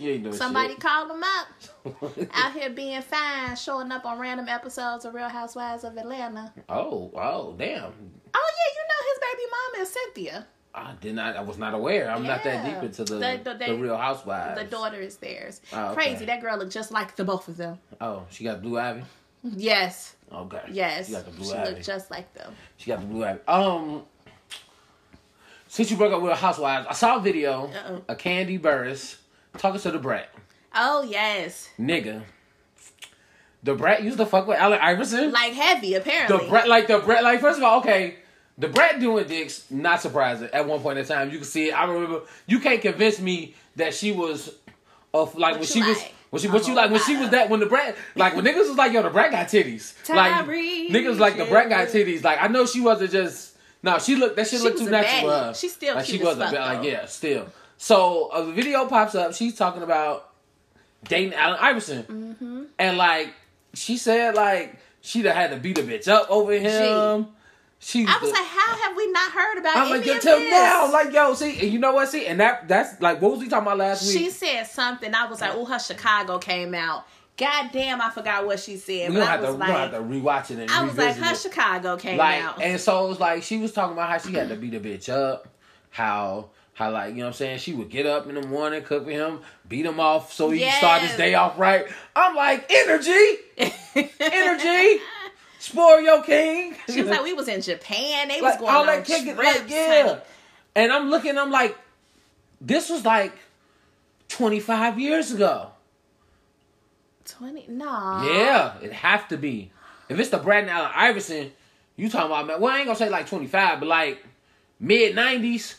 [0.00, 0.80] ain't doing Somebody shit.
[0.80, 2.28] called him up.
[2.34, 6.52] Out here being fine, showing up on random episodes of Real Housewives of Atlanta.
[6.68, 7.92] oh, oh, damn.
[8.34, 10.46] Oh yeah, you know his baby mama is Cynthia.
[10.74, 11.36] I did not.
[11.36, 12.10] I was not aware.
[12.10, 14.60] I'm not that deep into the The- the, the- Real Housewives.
[14.60, 15.62] The daughter is theirs.
[15.72, 15.94] Oh, okay.
[15.94, 16.24] Crazy.
[16.26, 17.78] That girl looked just like the both of them.
[18.00, 19.02] Oh, she got blue ivy.
[19.42, 20.16] Yes.
[20.30, 20.60] Okay.
[20.70, 21.06] Yes.
[21.06, 21.70] She got the blue she ivy.
[21.70, 22.52] looked just like them.
[22.76, 23.40] She got the blue ivy.
[23.48, 24.02] Um.
[25.76, 28.04] Since you broke up with a Housewives, I saw a video Uh-oh.
[28.08, 29.16] of Kandi Burruss
[29.58, 30.30] talking to Da Brat.
[30.74, 31.68] Oh yes.
[31.78, 32.22] Nigga.
[33.62, 35.32] Da Brat used to fuck with Allen Iverson.
[35.32, 36.38] Like heavy, apparently.
[36.38, 38.16] Da Brat, like Da Brat, like first of all, okay,
[38.58, 40.48] Da Brat doing dicks, not surprising.
[40.50, 41.72] At one point in time, you can see it.
[41.72, 44.54] I remember you can't convince me that she was,
[45.12, 45.98] of like What when she was.
[45.98, 46.14] like?
[46.30, 48.66] When she, what you like when she was that when Da Brat like when niggas
[48.68, 52.42] was like yo Da Brat got titties like niggas like Da Brat got titties like
[52.42, 53.45] I know she wasn't just
[53.86, 55.60] no she looked that shit She looked too natural baddie.
[55.60, 57.46] She's still like cute she as was a bit like yeah still
[57.78, 60.30] so a video pops up she's talking about
[61.08, 62.62] dating Allen Iverson Mm-hmm.
[62.78, 63.32] and like
[63.74, 67.28] she said like she'd have had to beat a bitch up over him.
[67.78, 70.38] She, I was like, how have we not heard about I'm like, yo, of till
[70.38, 70.50] this?
[70.50, 73.40] now, like, yo, see, and you know what, see, and that, that's like, what was
[73.40, 74.24] we talking about last she week?
[74.24, 75.14] She said something.
[75.14, 77.06] I was like, oh, her Chicago came out.
[77.36, 79.10] God damn, I forgot what she said.
[79.10, 80.70] We But gonna I have to, was we gonna have like, to rewatch it and
[80.70, 81.38] I was like, her it.
[81.38, 82.62] Chicago came like, out.
[82.62, 84.80] and so it was like she was talking about how she had to beat a
[84.80, 85.48] bitch up,
[85.90, 86.50] how.
[86.72, 87.58] How like you know what I'm saying?
[87.60, 90.58] She would get up in the morning, cook for him, beat him off so he
[90.60, 91.86] can start his day off right.
[92.14, 93.36] I'm like energy,
[94.20, 95.00] energy,
[95.58, 96.76] spoil your king.
[96.90, 98.28] she was like, we was in Japan.
[98.28, 100.20] They was going all that kicking, like yeah.
[100.74, 101.78] And I'm looking, I'm like,
[102.60, 103.32] this was like
[104.28, 105.70] 25 years ago.
[107.26, 107.64] Twenty?
[107.68, 107.84] No.
[108.32, 109.70] Yeah, it have to be.
[110.08, 111.52] If it's the Brandon Allen Iverson,
[111.96, 112.60] you talking about man?
[112.60, 114.24] Well, I ain't gonna say like 25, but like
[114.80, 115.76] mid 90s.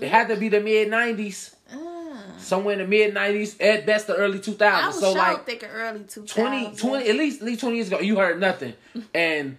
[0.00, 2.38] It had to be the mid 90s, Mm.
[2.38, 4.60] somewhere in the mid 90s, at best the early 2000s.
[4.84, 6.32] I was so sure like thinking early 2000s.
[6.34, 8.74] 20, 20, at least at least 20 years ago, you heard nothing.
[9.14, 9.58] And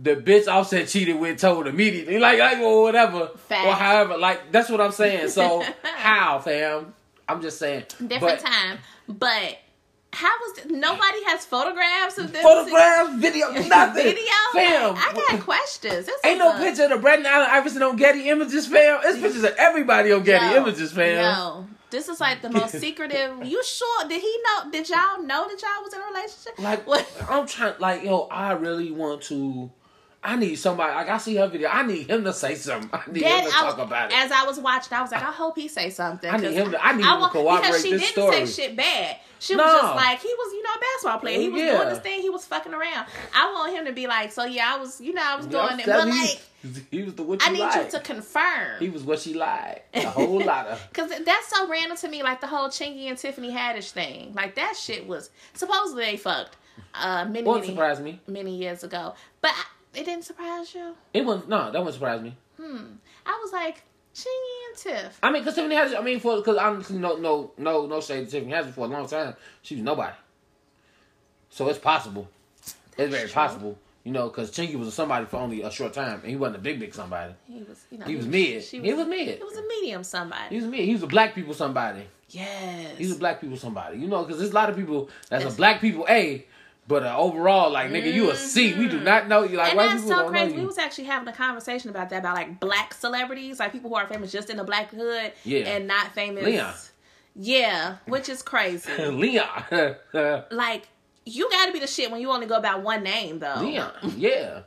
[0.00, 2.18] the bitch Offset cheated with told immediately.
[2.18, 3.28] Like, like or whatever.
[3.48, 3.66] Fact.
[3.66, 4.16] Or however.
[4.16, 5.28] Like, that's what I'm saying.
[5.30, 6.94] So, how, fam?
[7.28, 7.84] I'm just saying.
[8.06, 8.78] Different But time.
[9.08, 9.58] But
[10.12, 12.42] how was nobody has photographs of this?
[12.42, 14.02] Photographs, video, nothing.
[14.04, 14.24] Video?
[14.54, 14.94] Fam.
[14.96, 16.06] I got questions.
[16.06, 19.00] This Ain't no a- picture of the Brandon Allen Iverson on Getty Images, fam.
[19.04, 21.22] It's pictures of everybody on Getty Yo, Images, fam.
[21.36, 23.44] Yo, this is like the most secretive.
[23.44, 24.08] You sure?
[24.08, 24.70] Did he know?
[24.70, 26.58] Did y'all know that y'all was in a relationship?
[26.58, 27.06] Like, What?
[27.28, 29.70] I'm trying, like, yo, I really want to.
[30.22, 30.92] I need somebody.
[30.92, 31.68] Like, I see her video.
[31.68, 32.90] I need him to say something.
[32.92, 34.18] I need That him to I talk about it.
[34.18, 36.28] As I was watching, I was like, I hope he say something.
[36.28, 38.44] I need him to- I need him to corroborate because she didn't story.
[38.46, 39.16] say shit bad.
[39.38, 39.62] She No.
[39.62, 41.38] was just like he was, you know, a basketball player.
[41.40, 41.76] He was Yeah.
[41.76, 42.20] doing this thing.
[42.20, 43.06] He was fucking around.
[43.32, 45.66] I want him to be like, so yeah, I was, you know, I was Yeah,
[45.68, 46.40] doing it, but like,
[46.90, 47.84] he was the what you I need like.
[47.84, 48.80] you to confirm.
[48.80, 49.82] He was what she lied.
[49.94, 50.92] A whole lot of.
[50.92, 54.32] Cause that's so random to me, like the whole Chingy and Tiffany Haddish thing.
[54.34, 56.56] Like that shit was supposedly they fucked
[56.94, 58.20] uh many Won't many, surprise me.
[58.26, 59.64] many years ago, but I,
[59.98, 60.94] it didn't surprise you.
[61.12, 62.34] It was no, that wouldn't surprise me.
[62.60, 62.78] Hmm.
[63.26, 63.82] I was like
[64.14, 65.18] Chingy and Tiff.
[65.22, 65.96] I mean, because Tiffany Haddish.
[65.98, 68.88] I mean, for because honestly, no, no, no, no shade to Tiffany Haddish for a
[68.88, 69.34] long time.
[69.62, 70.14] She was nobody.
[71.50, 72.28] So it's possible.
[72.62, 73.28] it's very true.
[73.32, 73.78] possible.
[74.04, 76.56] You know, because Chingy was a somebody for only a short time, and he wasn't
[76.56, 77.34] a big, big somebody.
[77.46, 78.62] He was, you know, He was mid.
[78.64, 79.36] She He was mid.
[79.38, 80.54] He was a medium somebody.
[80.54, 80.86] He was me.
[80.86, 82.06] He was a black people somebody.
[82.30, 82.96] yes.
[82.96, 83.98] He was a black people somebody.
[83.98, 85.52] You know, because there's a lot of people that's Yes.
[85.52, 86.46] a black people A,
[86.88, 88.72] but uh, overall, like nigga, you a C.
[88.74, 89.58] We do not know you.
[89.58, 90.54] Like and white that's people so don't crazy.
[90.54, 93.90] know We was actually having a conversation about that about like black celebrities, like people
[93.90, 95.60] who are famous just in the black hood, Yeah.
[95.68, 96.44] and not famous.
[96.44, 96.74] Leon.
[97.36, 98.90] Yeah, which is crazy.
[99.06, 99.96] Leon.
[100.50, 100.88] like
[101.26, 103.60] you got to be the shit when you only go about one name though.
[103.60, 103.92] Leon.
[104.16, 104.60] Yeah.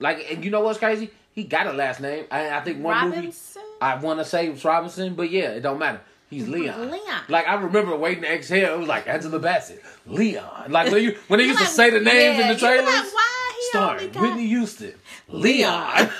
[0.00, 1.10] Like, and you know what's crazy?
[1.32, 2.24] He got a last name.
[2.30, 3.32] I, I think one movie
[3.80, 6.00] I want to say was Robinson, but yeah, it don't matter.
[6.34, 6.90] He's Leon.
[6.90, 7.20] Leon.
[7.28, 8.74] Like I remember waiting to exhale.
[8.74, 10.66] It was like Angela Bassett, Leon.
[10.70, 12.86] Like when, you, when they used You're to say the names yeah, in the trailers.
[12.86, 14.94] like, why he starring got- Whitney Houston,
[15.28, 16.08] Leon.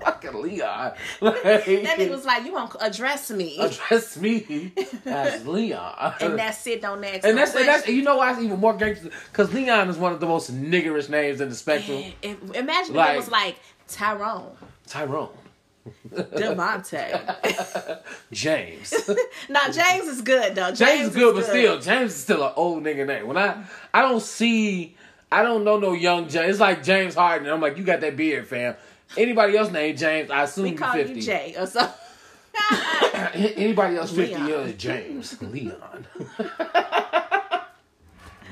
[0.00, 0.92] Fucking Leon.
[1.20, 4.72] Like, That nigga was like, "You won't address me," address me
[5.04, 6.14] as Leon.
[6.20, 6.82] and that's it.
[6.82, 7.24] Don't ask.
[7.26, 10.12] And that's, and that's you know why it's even more gangster because Leon is one
[10.12, 12.02] of the most niggerish names in the spectrum.
[12.22, 13.56] If- imagine if Like- it was like
[13.88, 15.28] Tyrone, Tyrone,
[16.10, 18.02] Demonte.
[18.32, 19.10] James.
[19.48, 20.68] no, James is good though.
[20.68, 23.26] James, James is good, but still, James is still an old nigga name.
[23.26, 24.96] When I I don't see,
[25.30, 26.50] I don't know no young James.
[26.50, 27.48] It's like James Harden.
[27.48, 28.76] I'm like, you got that beard, fam.
[29.16, 30.30] Anybody else named James?
[30.30, 31.14] I assume we call 50.
[31.14, 31.94] you Jay or something.
[33.34, 34.48] Anybody else 50 Leon.
[34.48, 34.74] years?
[34.74, 36.06] James Leon.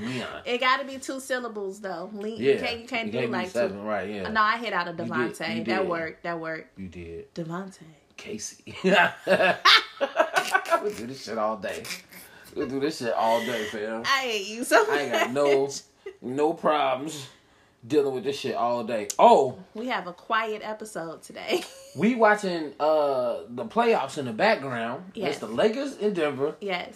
[0.00, 0.28] Leon.
[0.44, 2.10] It got to be two syllables though.
[2.12, 3.82] Le- Yeah, you can't you can't it do can't like seven, two.
[3.82, 4.08] right?
[4.08, 5.36] Yeah, No, I hit out a Devonte.
[5.36, 5.56] Devontae.
[5.58, 6.22] you that worked.
[6.24, 6.78] That worked.
[6.78, 7.34] you did.
[7.34, 7.78] Devonte.
[8.16, 8.74] Casey.
[8.84, 8.90] we
[10.94, 11.82] do this shit all day.
[12.54, 14.02] We do this shit all day, fam.
[14.04, 14.90] I hate you so much.
[14.90, 15.70] I ain't got no
[16.22, 17.26] no problems
[17.86, 19.08] dealing with this shit all day.
[19.18, 21.62] Oh, We have a quiet episode today.
[21.96, 25.12] we watching uh the playoffs in the background.
[25.14, 25.30] Yes.
[25.30, 26.56] It's the Lakers in Denver.
[26.60, 26.94] yes.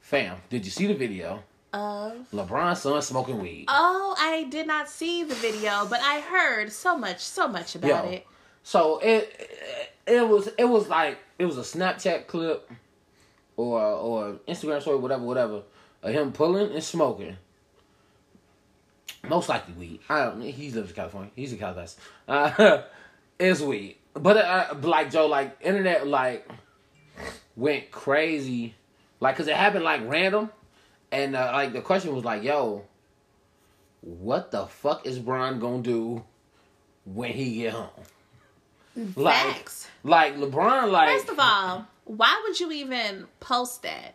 [0.00, 1.42] Fam, did you see the video?
[1.72, 2.26] Of.
[2.32, 3.66] LeBron's son smoking weed.
[3.68, 8.06] Oh, I did not see the video, but I heard so much, so much about
[8.06, 8.10] Yo.
[8.10, 8.26] it.
[8.62, 9.50] So it,
[10.06, 12.70] it was it was like it was a Snapchat clip
[13.56, 15.62] or or Instagram story, whatever, whatever,
[16.02, 17.36] of him pulling and smoking.
[19.28, 20.00] Most likely weed.
[20.08, 20.40] I don't.
[20.40, 21.30] He lives in California.
[21.36, 21.96] He's in Calabasas.
[22.26, 22.82] Uh,
[23.38, 26.48] it's weed, but uh, like Joe, like internet like
[27.56, 28.74] went crazy,
[29.20, 30.50] like because it happened like random,
[31.12, 32.84] and uh, like the question was like, "Yo,
[34.00, 36.24] what the fuck is Bron gonna do
[37.04, 37.90] when he get home?"
[39.16, 39.88] Like, Facts.
[40.02, 44.14] like LeBron, like First of all, why would you even post that?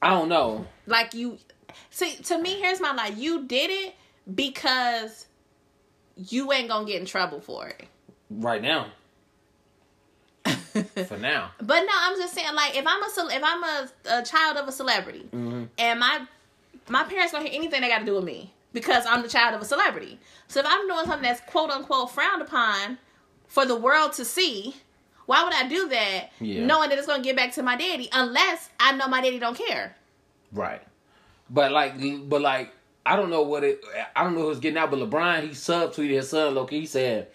[0.00, 0.66] I don't know.
[0.86, 1.38] Like you
[1.90, 3.94] see to me, here's my like you did it
[4.32, 5.26] because
[6.16, 7.84] you ain't gonna get in trouble for it.
[8.30, 8.86] Right now,
[11.06, 13.88] for now, But no, I'm just saying, like, if I'm a if I'm a,
[14.20, 15.64] a child of a celebrity, mm-hmm.
[15.78, 16.26] and my
[16.88, 19.54] my parents gonna hear anything they got to do with me because I'm the child
[19.54, 20.18] of a celebrity.
[20.48, 22.98] So if I'm doing something that's quote unquote frowned upon
[23.48, 24.76] for the world to see,
[25.26, 26.64] why would I do that, Yeah.
[26.64, 28.08] knowing that it's gonna get back to my daddy?
[28.12, 29.96] Unless I know my daddy don't care.
[30.52, 30.82] right?
[31.50, 31.94] But like,
[32.28, 32.72] but like,
[33.04, 33.80] I don't know what it.
[34.16, 34.90] I don't know who's getting out.
[34.90, 36.54] But LeBron, he subtweeted his son.
[36.56, 37.28] Loki, he said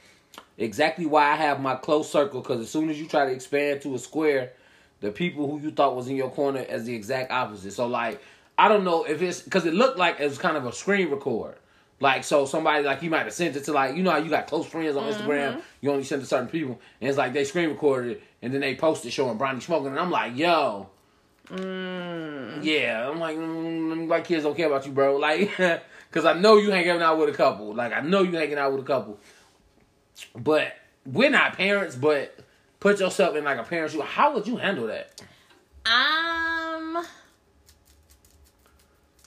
[0.57, 2.41] exactly why I have my close circle.
[2.41, 4.53] Because as soon as you try to expand to a square,
[4.99, 7.73] the people who you thought was in your corner as the exact opposite.
[7.73, 8.21] So like,
[8.57, 11.09] I don't know if it's because it looked like it was kind of a screen
[11.09, 11.55] record.
[11.99, 14.29] Like so, somebody like you might have sent it to like you know how you
[14.29, 15.51] got close friends on Instagram.
[15.51, 15.59] Mm-hmm.
[15.81, 18.61] You only send to certain people, and it's like they screen recorded it and then
[18.61, 20.89] they posted showing Bronny smoking, and I'm like, yo,
[21.47, 22.63] mm.
[22.63, 25.17] yeah, I'm like, mm, mm, mm white kids don't care about you, bro.
[25.17, 25.51] Like,
[26.11, 27.73] cause I know you hanging out with a couple.
[27.73, 29.19] Like, I know you hanging out with a couple.
[30.35, 30.73] But
[31.05, 31.95] we're not parents.
[31.95, 32.37] But
[32.79, 34.01] put yourself in like a parent's shoe.
[34.01, 35.21] How would you handle that?
[35.85, 37.03] Um,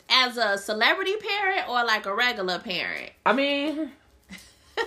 [0.08, 3.90] as a celebrity parent or like a regular parent, I mean,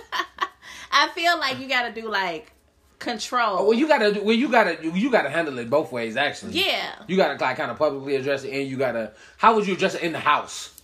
[0.92, 2.52] I feel like you got to do like
[2.98, 3.66] control.
[3.68, 4.22] well, you gotta do.
[4.22, 4.78] Well, you gotta.
[4.82, 6.16] You gotta handle it both ways.
[6.16, 6.94] Actually, yeah.
[7.06, 9.12] You gotta like kind of publicly address it, and you gotta.
[9.36, 10.74] How would you address it in the house?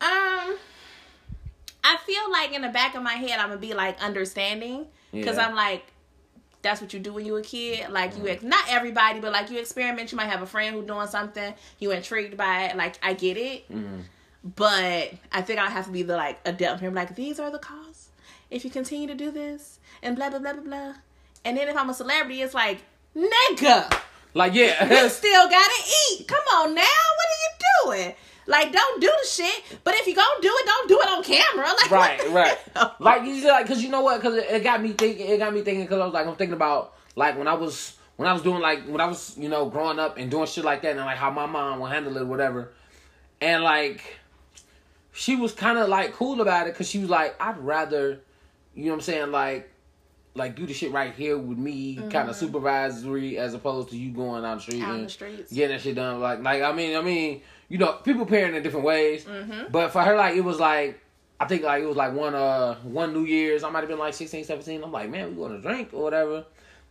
[0.00, 0.56] Um,
[1.84, 5.36] I feel like in the back of my head, I'm gonna be like understanding because
[5.36, 5.46] Yeah.
[5.46, 5.84] I'm like,
[6.62, 7.90] that's what you do when you a kid.
[7.90, 8.28] Like you, mm-hmm.
[8.28, 10.12] ex- not everybody, but like you experiment.
[10.12, 11.54] You might have a friend who doing something.
[11.78, 12.76] You intrigued by it.
[12.76, 14.00] Like I get it, mm-hmm.
[14.44, 16.88] but I think I have to be the like adult here.
[16.88, 18.10] I'm like these are the costs
[18.50, 20.94] if you continue to do this and blah blah blah blah blah.
[21.44, 22.78] And then if I'm a celebrity, it's like
[23.16, 23.92] nigga.
[24.34, 26.26] Like, yeah, You still gotta eat.
[26.26, 26.82] Come on now.
[26.82, 28.14] What are you doing?
[28.46, 29.80] Like, don't do the shit.
[29.84, 31.68] But if you gonna do it, don't do it on camera.
[31.82, 32.58] Like, right, right.
[32.74, 32.96] hell?
[32.98, 34.20] Like you like, cause you know what?
[34.20, 35.28] Cause it, it got me thinking.
[35.28, 35.86] It got me thinking.
[35.86, 38.60] Cause I was like, I'm thinking about like when I was when I was doing
[38.60, 41.16] like when I was you know growing up and doing shit like that, and like
[41.16, 42.72] how my mom would handle it, or whatever.
[43.40, 44.18] And like,
[45.12, 48.20] she was kind of like cool about it, cause she was like, I'd rather,
[48.74, 49.71] you know what I'm saying, like.
[50.34, 54.12] Like do the shit right here with me, kind of supervisory, as opposed to you
[54.12, 54.90] going out the street Mm-hmm.
[54.90, 55.52] Out and the streets.
[55.52, 56.20] getting that shit done.
[56.20, 59.24] Like, like I mean, I mean, you know, people parent in different ways.
[59.24, 59.70] Mm-hmm.
[59.70, 60.98] But for her, like, it was like,
[61.38, 63.62] I think like it was like one uh one New Year's.
[63.64, 64.82] I might have been like 16, 17.
[64.82, 66.44] I'm like, man, we going to drink or whatever.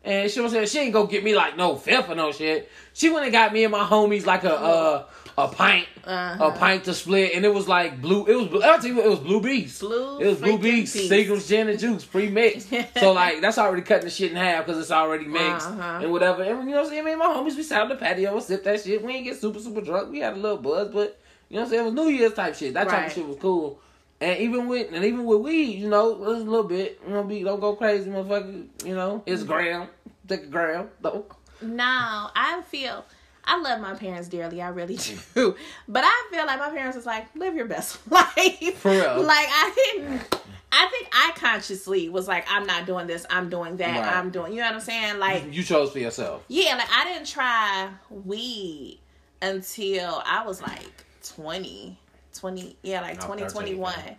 [0.04, 2.70] And she was saying she ain't go get me like no fifth or no shit.
[2.94, 5.04] She went and got me and my homies like a uh
[5.38, 6.46] a pint, Uh-huh.
[6.48, 8.26] a pint to split, and it was like blue.
[8.26, 8.62] It was blue.
[8.64, 9.80] I'll tell you what, it was blue beast.
[9.80, 10.96] Blue It was blue beast.
[10.96, 12.68] Seagram's gin and juice, pre mixed.
[13.00, 16.00] so like that's already cutting the shit in half because it's already mixed Uh-huh.
[16.02, 16.44] and whatever.
[16.44, 17.06] And you know what I'm saying?
[17.06, 19.02] Me and my homies, we sat on the patio and sip that shit.
[19.04, 20.12] We ain't get super super drunk.
[20.12, 21.18] We had a little buzz, but
[21.50, 21.82] you know what I'm saying?
[21.82, 22.74] It was New Year's type shit.
[22.74, 23.08] That type Right.
[23.08, 23.80] of shit was cool.
[24.22, 27.02] And even with and even with weed, you know, it was a little bit.
[27.06, 28.68] You know, be don't go crazy, motherfucker.
[28.86, 29.88] You know, it's gram,
[30.28, 31.26] take a gram though.
[31.62, 33.04] No, I feel
[33.44, 34.62] I love my parents dearly.
[34.62, 34.98] I really
[35.36, 35.56] do.
[35.88, 38.78] But I feel like my parents was like, live your best life.
[38.78, 39.24] For real.
[39.24, 40.38] Like I didn't.
[40.74, 43.26] I think I consciously was like, I'm not doing this.
[43.30, 44.06] I'm doing that.
[44.06, 44.16] Right.
[44.16, 44.54] I'm doing.
[44.54, 45.20] You know what I'm saying?
[45.20, 46.44] Like You chose for yourself.
[46.48, 49.00] Yeah, like I didn't try weed
[49.42, 51.98] until I was like 20,
[52.34, 53.94] 20, yeah, like Oh, 20, 13, 21.
[54.06, 54.14] yeah.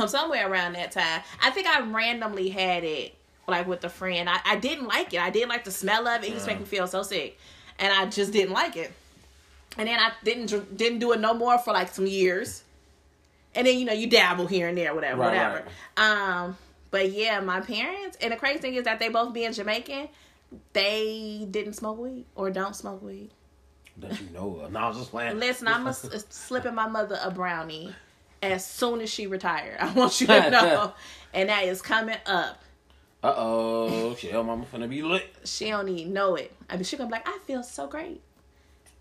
[0.00, 1.22] Um, somewhere around that time.
[1.42, 3.14] I think I randomly had it
[3.46, 4.28] like with a friend.
[4.28, 5.20] I, I didn't like it.
[5.20, 6.28] I didn't like the smell of it.
[6.28, 7.38] It used to make me feel so sick.
[7.78, 8.92] And I just didn't like it.
[9.78, 12.62] and then I didn't didn't do it no more for like some years.
[13.54, 15.64] And then you know you dabble here and there, whatever, Right, whatever.
[15.96, 16.56] Um,
[16.90, 20.08] but yeah, my parents and the crazy thing is that they both being Jamaican,
[20.72, 23.30] they didn't smoke weed or don't smoke weed.
[24.00, 24.72] That you know of.
[24.72, 25.38] No, I was just playing.
[25.38, 25.92] Listen, I'm a,
[26.30, 27.92] slipping my mother a brownie
[28.42, 29.76] as soon as she retired.
[29.80, 30.92] I want you to know,
[31.34, 32.62] and that is coming up.
[33.22, 35.26] Uh oh, shell mama finna be lit.
[35.44, 36.52] She don't even know it.
[36.70, 38.20] I mean, she gonna be like, I feel so great.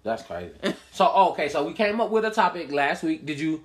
[0.01, 0.53] That's crazy.
[0.91, 3.25] so okay, so we came up with a topic last week.
[3.25, 3.61] Did you?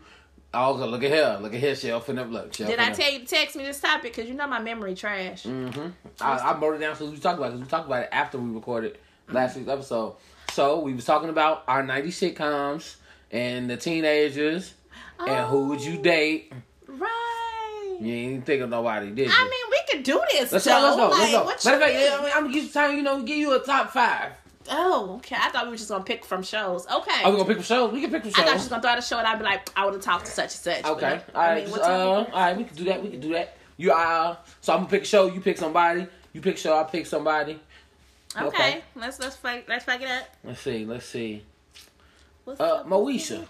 [0.52, 2.52] I was gonna look at here, look at here, Shell finna look.
[2.52, 4.14] Shell Did I tell you to text me this topic?
[4.14, 5.44] Because you know my memory trash.
[5.44, 5.86] Mm-hmm.
[6.20, 7.52] I, I wrote it down so we talked about it.
[7.52, 8.98] 'cause we talked about it after we recorded
[9.30, 10.16] last week's episode.
[10.52, 12.96] So we was talking about our '90s sitcoms
[13.30, 14.74] and the teenagers
[15.18, 16.52] and who would you Oh, date.
[16.86, 17.98] Right.
[18.00, 19.32] You ain't think of nobody, did you?
[19.32, 20.52] I mean, we could do this.
[20.52, 20.96] let's though.
[20.96, 21.08] go.
[21.08, 21.38] Let's go.
[21.38, 21.70] Like, let's go.
[21.70, 22.24] Matter of fact, yeah, I mean?
[22.24, 22.96] mean, I'm gonna give you time.
[22.96, 24.32] You know, give you a top five.
[24.70, 25.36] Oh, okay.
[25.38, 26.86] I thought we were just gonna pick from shows.
[26.86, 27.22] Okay.
[27.24, 27.92] Are we gonna pick from shows?
[27.92, 28.40] We can pick from shows.
[28.40, 29.94] I thought you was gonna throw out a show and I'd be like, I would
[29.94, 30.84] have talked to such and such.
[30.84, 31.20] Okay.
[31.34, 31.40] no.
[31.40, 32.56] All I mean, uh, all right.
[32.56, 33.02] We can do that.
[33.02, 33.56] We can do that.
[33.78, 34.36] You uh.
[34.60, 35.26] So I'm gonna pick a show.
[35.26, 36.06] You pick somebody.
[36.32, 36.78] You pick a show.
[36.78, 37.58] I pick somebody.
[38.36, 38.46] Okay.
[38.46, 38.82] okay.
[38.96, 40.24] Let's let's fight let's fuck it up.
[40.44, 40.84] Let's see.
[40.84, 41.42] Let's see.
[42.44, 43.46] What's Uh, Moesha.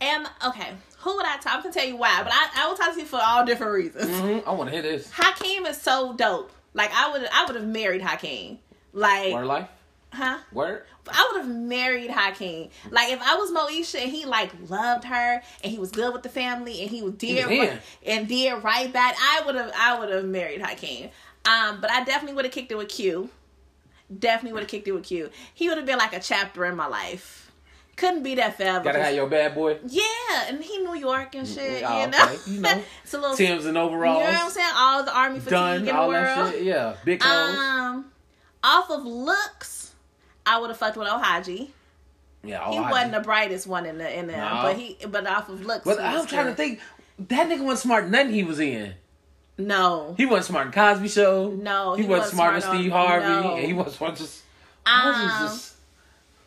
[0.00, 0.70] Am okay.
[0.98, 1.56] Who would I talk?
[1.56, 3.72] I'm gonna tell you why, but I, I will talk to you for all different
[3.72, 4.10] reasons.
[4.10, 4.48] Mm-hmm.
[4.48, 5.10] I want to hear this.
[5.12, 6.50] Hakeem is so dope.
[6.74, 8.58] Like I would I would have married Hakeem.
[8.92, 9.68] Like Word life.
[10.12, 10.38] huh?
[10.52, 10.84] Word.
[11.08, 12.70] I would have married Hakeem.
[12.90, 16.22] Like if I was Moesha and he like loved her and he was good with
[16.24, 19.98] the family and he was dear was and did right back, I would have I
[19.98, 21.10] would have married Hakeem.
[21.44, 23.30] Um, but I definitely would have kicked it with Q.
[24.16, 25.30] Definitely would have kicked it with Q.
[25.54, 27.50] He would have been like a chapter in my life.
[27.96, 28.84] Couldn't be that forever.
[28.84, 29.78] Gotta have your bad boy.
[29.86, 30.02] yeah,
[30.48, 31.82] and he New York and shit.
[31.86, 32.38] Oh, you know, okay.
[32.46, 32.82] You know.
[33.04, 33.36] it's a little.
[33.36, 34.18] Tim's and overalls.
[34.18, 34.70] You know what I'm saying?
[34.74, 35.76] All the army fatigue Done.
[35.80, 36.24] in the All world.
[36.24, 36.62] that shit.
[36.64, 36.96] Yeah.
[37.04, 37.56] Big clothes.
[37.56, 38.06] Um,
[38.64, 39.92] off of looks,
[40.46, 41.68] I would have fucked with Ohaji.
[42.42, 42.70] yeah.
[42.70, 44.62] He wasn't the brightest one in the in there, No.
[44.62, 45.84] but he but off of looks.
[45.84, 46.80] But I'm was trying to think.
[47.18, 48.08] That nigga wasn't smart.
[48.08, 48.94] Nothing he was in.
[49.58, 51.50] No, He wasn't smart in Cosby Show.
[51.50, 53.26] No, He, he wasn't smart in Steve Harvey.
[53.26, 53.56] no.
[53.56, 54.42] And he wasn't smart just.
[54.86, 55.74] um, just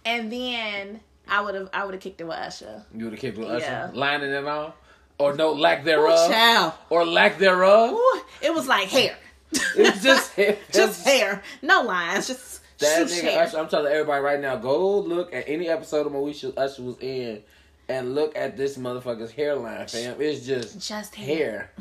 [0.03, 2.83] and then I would have I would have kicked it with Usher.
[2.95, 3.85] you would have kicked with Yeah.
[3.85, 4.73] Usher, lining and all,
[5.19, 6.73] or no lack Ooh, thereof, child.
[6.89, 7.91] or lack thereof.
[7.93, 9.15] Ooh, it was like hair.
[9.51, 13.43] It was just it was- just hair, no lines, just That nigga hair.
[13.43, 16.97] Usher, I'm telling everybody right now, go look at any episode of Moesha Usher was
[16.99, 17.41] in,
[17.87, 20.19] and look at this motherfucker's hairline, fam.
[20.19, 21.35] It's just Just hair.
[21.37, 21.71] hair,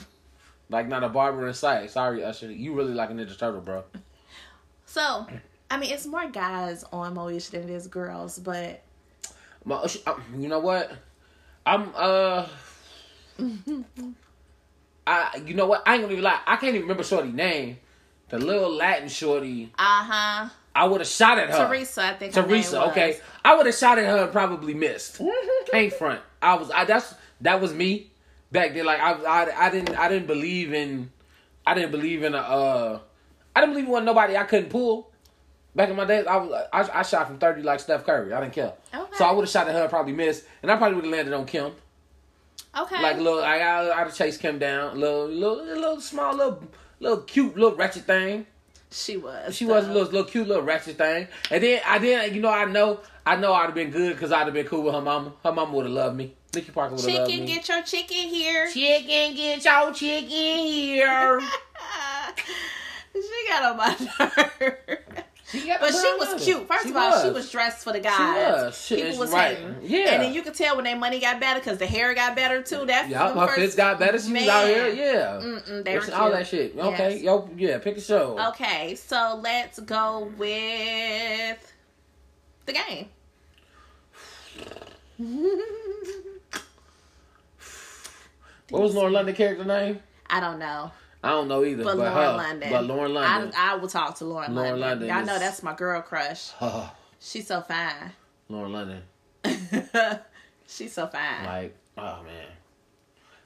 [0.71, 1.91] like not a barber in sight.
[1.91, 3.85] Sorry, Usher, you really like a Ninja Turtle, bro.
[4.87, 5.27] So,
[5.71, 8.83] I mean, it's more guys on Moesha than it is girls, but
[9.65, 10.93] My, Usher- uh, you know what?
[11.67, 12.47] I'm uh.
[15.07, 15.83] I you know what?
[15.87, 16.41] I ain't gonna even lie.
[16.47, 17.79] I can't even remember Shorty name.
[18.31, 19.73] The little Latin Shorty.
[19.79, 20.49] uh huh.
[20.77, 21.69] I would have shot at her.
[21.69, 22.33] Teresa, I think.
[22.35, 23.21] Teresa, okay.
[23.45, 25.21] I would have shot at her and probably missed.
[25.71, 26.21] Can't front.
[26.43, 26.71] I was.
[26.71, 28.11] I that's that was me
[28.55, 28.87] back then.
[28.87, 29.95] Like I, I, I didn't.
[29.99, 31.11] I didn't believe in.
[31.67, 32.39] I didn't believe in a.
[32.39, 32.99] Uh,
[33.55, 35.11] I didn't believe in nobody I couldn't pull.
[35.77, 36.67] Back in my days, I was.
[36.73, 38.33] I, I shot from thirty like Steph Curry.
[38.33, 38.73] I didn't care.
[38.95, 39.17] Okay.
[39.19, 41.35] So I would have shot at her probably missed, and I probably would have landed
[41.35, 41.73] on Kim.
[42.77, 43.03] Okay.
[43.03, 44.99] Like little, I, I, I'd have chased Kim down.
[44.99, 46.65] Little, little, little small, little,
[46.99, 48.47] little cute, little ratchet thing.
[48.91, 49.55] she was.
[49.55, 51.29] She was a little, little cute, little ratchet thing.
[51.51, 54.33] And then I did, you know, I know, I know, I'd have been good because
[54.33, 55.33] I'd have been cool with her mama.
[55.43, 56.35] Her mama would have loved me.
[56.55, 57.53] Nikki Parker would have loved Chicken, me.
[57.55, 58.71] get your chicken here.
[58.71, 60.29] chicken, get your chicken
[60.67, 61.41] here.
[63.15, 64.99] she got on my nerve.
[65.47, 66.41] She But she was nerve.
[66.41, 66.67] cute.
[66.67, 68.17] First She of all, she was dressed for the guys.
[68.17, 68.25] She
[68.65, 68.81] was.
[68.87, 69.57] She- People was right.
[69.57, 69.77] hating.
[69.83, 69.99] Yeah.
[70.15, 72.61] And then you could tell when their money got better because the hair got better
[72.63, 72.87] too.
[72.87, 74.19] That Yeah, them her first- fits got better.
[74.19, 74.89] She was out here.
[74.89, 75.41] Yeah.
[75.43, 76.77] Mm-mm, they were all that shit.
[76.77, 77.15] Okay.
[77.15, 77.23] Yes.
[77.23, 78.37] Yo, yeah, pick a show.
[78.49, 81.73] Okay, so let's go with
[82.67, 83.09] the game.
[88.71, 90.01] What was Lauren London character name?
[90.29, 90.91] I don't know,
[91.23, 91.85] I don't know either.
[91.85, 92.37] but, But, Lauren her.
[92.37, 92.71] London.
[92.71, 93.53] But Lauren London.
[93.57, 95.09] I, I will talk to Lauren, Lauren London.
[95.09, 96.51] London Y'all know that's my girl crush.
[97.21, 98.13] She's so fine.
[98.49, 99.03] Lauren London.
[100.67, 101.45] She's so fine.
[101.45, 102.47] Like, oh man.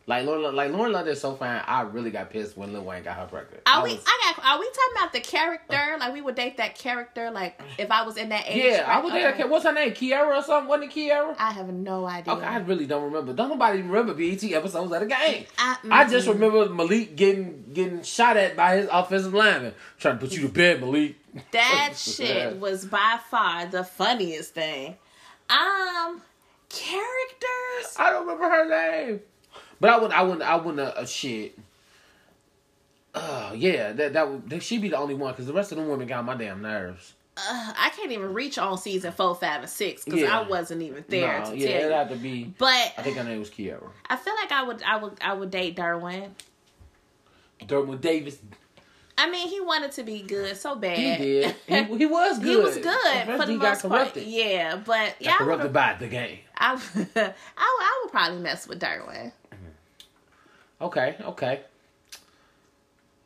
[0.09, 1.62] Like Lauren, like Lauren London is so fine.
[1.66, 3.61] I really got pissed when Lil Wayne got her pregnant.
[3.66, 3.92] Are I we?
[3.94, 4.44] was- I got.
[4.44, 5.97] Are we talking about the character?
[6.01, 7.31] Like we would date that character?
[7.31, 8.65] Like if I was in that age?
[8.65, 9.04] yeah, I right?
[9.04, 9.35] was there.
[9.35, 9.44] Okay.
[9.44, 9.90] What's her name?
[9.92, 10.67] Kiara or something?
[10.69, 11.37] Wasn't it Kiara?
[11.38, 12.33] I have no idea.
[12.33, 13.35] Okay, I really don't remember.
[13.35, 15.44] Don't nobody remember BET episodes of the game.
[15.59, 20.25] I- I just remember Malik getting getting shot at by his offensive lineman, trying to
[20.25, 21.17] put you to bed, Malik.
[21.52, 24.96] That shit was by far the funniest thing.
[25.50, 26.23] Um,
[26.71, 27.94] characters.
[27.98, 29.21] I don't remember her name,
[29.81, 30.12] but I wouldn't.
[30.18, 30.81] I wouldn't, I wouldn't.
[30.81, 31.58] Uh, shit.
[33.14, 35.88] Oh yeah, that that would she be the only one because the rest of them
[35.88, 37.14] women got my damn nerves.
[37.37, 40.38] uh, I can't even reach on season four, five, and six because Yeah.
[40.40, 42.52] I wasn't even there No, to yeah, tell it'd have to be.
[42.58, 43.88] But I think her name was Kiara.
[44.08, 46.31] I feel like I would, I would, I would date Derwin.
[47.62, 48.38] Derwin Davis.
[49.20, 50.96] I mean, he wanted to be good so bad.
[50.96, 51.56] He did.
[51.66, 52.48] He, he was good.
[52.48, 54.16] He was good for the he got most part.
[54.16, 56.38] Yeah, but yeah, Got corrupted by the game.
[56.56, 59.33] I, I, would- I would probably mess with Derwin.
[60.81, 61.60] Okay, okay.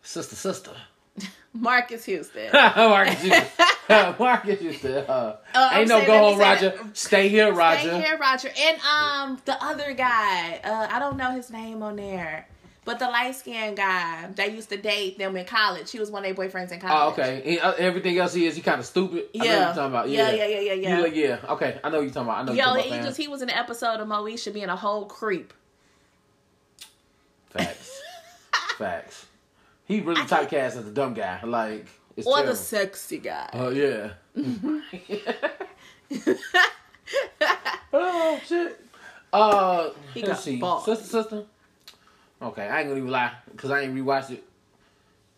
[0.03, 0.71] Sister, sister.
[1.53, 2.51] Marcus Houston.
[2.53, 3.47] Marcus Houston.
[4.19, 4.93] Marcus Houston.
[4.93, 6.71] to, uh, Uh, ain't no go home, Roger.
[6.71, 6.97] that.
[6.97, 7.89] Stay here, Roger.
[7.91, 8.51] Stay here, Roger.
[8.59, 12.49] And um, the other guy, uh, I don't know his name on there,
[12.87, 15.91] but the light skinned guy that used to date them in college.
[15.91, 17.19] He was one of their boyfriends in Oh, college.
[17.19, 17.43] okay.
[17.45, 19.27] He- uh, everything else he is, he kind of stupid.
[19.35, 19.65] I know what Yeah.
[19.67, 20.09] talking about.
[20.09, 21.07] Yeah, Yeah, yeah, yeah, yeah, yeah.
[21.07, 21.39] You yeah.
[21.51, 22.39] Okay, I know what you're talking about.
[22.39, 23.05] I know Yo, you're he talking about.
[23.07, 25.53] just he was in an episode of Moesha being a whole creep.
[27.51, 28.01] Facts.
[28.83, 29.27] Facts.
[29.85, 31.41] He really I can't- typecast as a dumb guy.
[31.45, 32.53] Like, it's Or terrible.
[32.53, 33.49] the sexy guy.
[33.53, 34.13] Oh yeah.
[37.93, 38.81] oh shit.
[39.33, 40.57] Uh, He got see.
[40.57, 40.85] balls.
[40.85, 41.45] Sister, sister.
[42.41, 44.45] Okay, I ain't gonna even lie because I ain't rewatched it.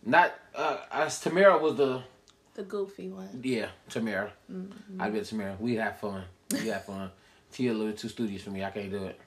[0.04, 2.02] Not uh, as Tamera was the
[2.54, 3.28] the goofy one.
[3.42, 4.30] yeah Tamera.
[4.50, 5.00] Mm-hmm.
[5.00, 5.58] I bet Tamera.
[5.60, 6.24] We have fun.
[6.50, 7.10] We have fun.
[7.52, 8.64] Tia a little too studious for me.
[8.64, 9.20] I can't do it.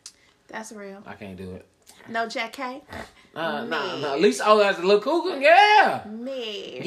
[0.48, 1.04] That's real.
[1.06, 1.66] I can't do it.
[2.10, 2.82] No Jackée
[3.36, 3.70] Uh, Me.
[3.70, 4.14] nah, nah.
[4.14, 5.40] At least oh, that's a little cougar.
[5.40, 6.04] Yeah.
[6.10, 6.82] Me.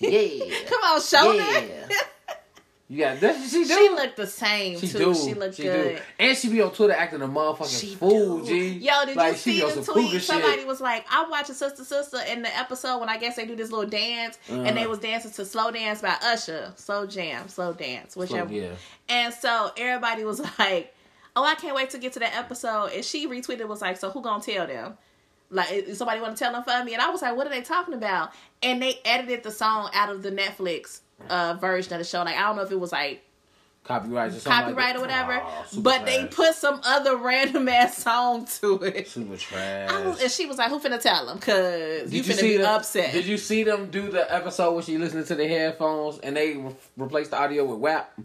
[0.00, 0.08] Yeah.
[0.08, 0.54] Yeah.
[0.68, 1.88] Come on, show Yeah.
[2.88, 3.42] You got that?
[3.50, 3.74] She do.
[3.74, 4.98] She looked the same She too.
[4.98, 5.12] do.
[5.16, 5.96] She looked she good.
[5.96, 6.02] Do.
[6.20, 8.46] And she be on Twitter acting a motherfucking She fool, do.
[8.46, 8.68] G.
[8.78, 10.22] Yo, did like, you see the tweet?
[10.22, 10.66] Somebody shit.
[10.68, 13.72] was like, "I'm watching Sister Sister" in the episode when I guess they do this
[13.72, 14.90] little dance, and they Uh-huh.
[14.90, 18.54] was dancing to "Slow Dance" by Usher, "Slow Jam," "Slow Dance," whichever.
[18.54, 18.68] yeah.
[19.08, 20.94] And so everybody was like,
[21.36, 24.10] "Oh, I can't wait to get to that episode." And she retweeted was like, "So
[24.10, 24.96] who gonna tell them?"
[25.48, 26.94] Like, somebody want to tell them for me?
[26.94, 28.30] And I was like, "What are they talking about?"
[28.62, 32.22] And they edited the song out of the Netflix uh, version of the show.
[32.22, 33.22] Like, I don't know if it was like
[33.84, 34.50] Copyright or something.
[34.52, 39.06] copyright like or whatever, super but they put some other random ass song to it.
[39.06, 39.88] super trash.
[39.88, 41.38] I was, and she was like, "Who finna tell them?
[41.38, 44.82] Cause you Did finna be them, upset." Did you see them do the episode where
[44.82, 48.18] she listening to the headphones and they re- replaced the audio with WAP?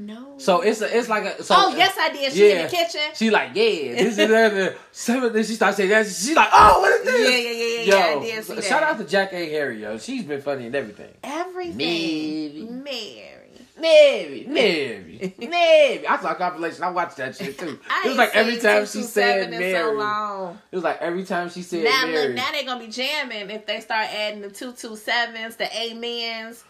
[0.00, 0.38] No.
[0.38, 1.42] So it's a, it's like a.
[1.42, 2.32] So, oh yes, I did.
[2.32, 3.02] She in the kitchen.
[3.12, 5.30] She like yeah, this is seven.
[5.34, 6.06] Then she starts saying that.
[6.06, 7.30] She's like, oh, what is this?
[7.30, 8.16] yeah, yeah, yeah, yeah.
[8.16, 8.64] I did see that.
[8.64, 9.98] shout out to Jackée Harry, yo.
[9.98, 11.12] She's been funny and everything.
[11.22, 11.76] everything.
[11.76, 12.66] Mary.
[12.82, 13.36] Mary.
[13.78, 16.06] Navy, Navy, Navy.
[16.06, 16.82] I saw a compilation.
[16.82, 17.78] I watched that shit too.
[17.88, 19.72] I It was like every time she said Mary.
[19.72, 20.58] So long.
[20.70, 22.28] It was like every time she said Now Mary.
[22.28, 25.66] look, now they gonna be jamming if they start adding the two two sevens, the
[25.74, 26.64] amens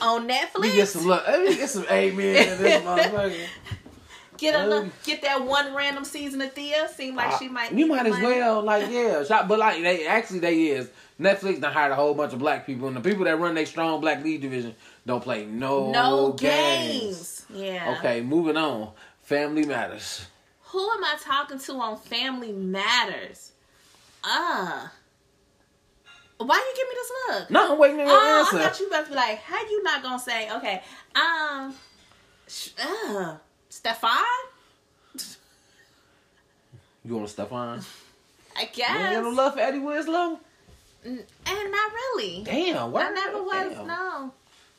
[0.00, 0.60] on Netflix.
[0.60, 1.26] we get some look.
[1.26, 3.46] Let me get some amen in this motherfucker.
[4.38, 6.88] Get a look, Um, get that one random season of Thea.
[6.88, 7.72] Seem like she might.
[7.72, 8.26] You might as money.
[8.26, 9.22] well, like, yeah.
[9.46, 10.90] But like, they actually they is
[11.20, 13.66] Netflix done hired a whole bunch of black people, and the people that run their
[13.66, 14.74] strong black lead division
[15.06, 17.44] don't play no No games.
[17.48, 17.62] games.
[17.62, 17.94] Yeah.
[17.98, 18.90] Okay, moving on.
[19.22, 20.26] Family matters.
[20.72, 23.52] Who am I talking to on Family Matters?
[24.24, 24.88] Uh.
[26.46, 27.50] Why you give me this look?
[27.50, 29.82] No, I'm waiting for your Oh, I thought you about to be like, how you
[29.82, 30.82] not gonna say, okay,
[31.14, 31.74] um,
[32.48, 33.36] sh- uh,
[33.68, 34.24] Stefan?
[37.04, 37.82] You want Stefan?
[38.56, 38.90] I You guess.
[38.90, 40.38] ain't got no love for Eddie Winslow?
[41.04, 42.42] And not really.
[42.44, 43.06] Damn, what?
[43.06, 43.86] I never was, Damn.
[43.88, 44.32] no.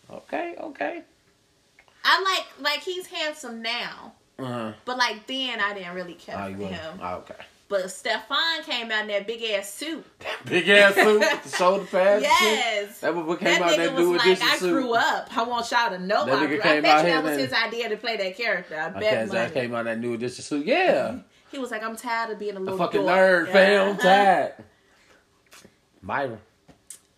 [0.10, 1.02] Okay, okay.
[2.06, 4.14] I like, like, he's handsome now.
[4.40, 4.74] Uh-huh.
[4.86, 7.00] But, like, then I didn't really care Oh, for him.
[7.02, 7.36] Oh, okay.
[7.74, 10.06] But Stefan came out in that big ass suit.
[10.20, 12.24] That Big ass suit, with the shoulder pads.
[12.24, 12.52] and shit.
[12.60, 13.00] Yes.
[13.00, 14.72] That motherfucker came That out in nigga that was new like, edition I suit.
[14.74, 15.38] grew up.
[15.38, 17.32] I want y'all to know That I nigga came I out bet you that was
[17.32, 18.78] then- his idea to play that character.
[18.80, 19.62] I Okay, bet so that money.
[19.62, 20.66] came out in that new edition suit.
[20.68, 21.18] Yeah.
[21.52, 23.10] He was like, I'm tired of being a A little fucking dork.
[23.18, 23.54] nerd, Yeah.
[23.54, 23.90] fam.
[23.90, 24.02] Uh-huh.
[24.04, 24.54] Tired.
[26.02, 26.38] Myra.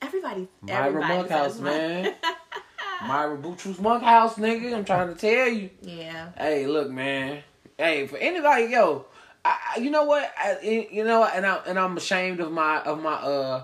[0.01, 2.16] Everybody, Myra everybody Monkhouse, man.
[3.08, 4.74] Myra Boutros Monkhouse, nigga.
[4.74, 5.70] I'm trying to tell you.
[5.82, 6.30] yeah.
[6.38, 7.43] Hey, look, man.
[7.78, 9.06] Hey, for anybody, yo,
[9.45, 10.33] I, you know what?
[10.37, 13.63] I, you know, and I and I'm ashamed of my of my uh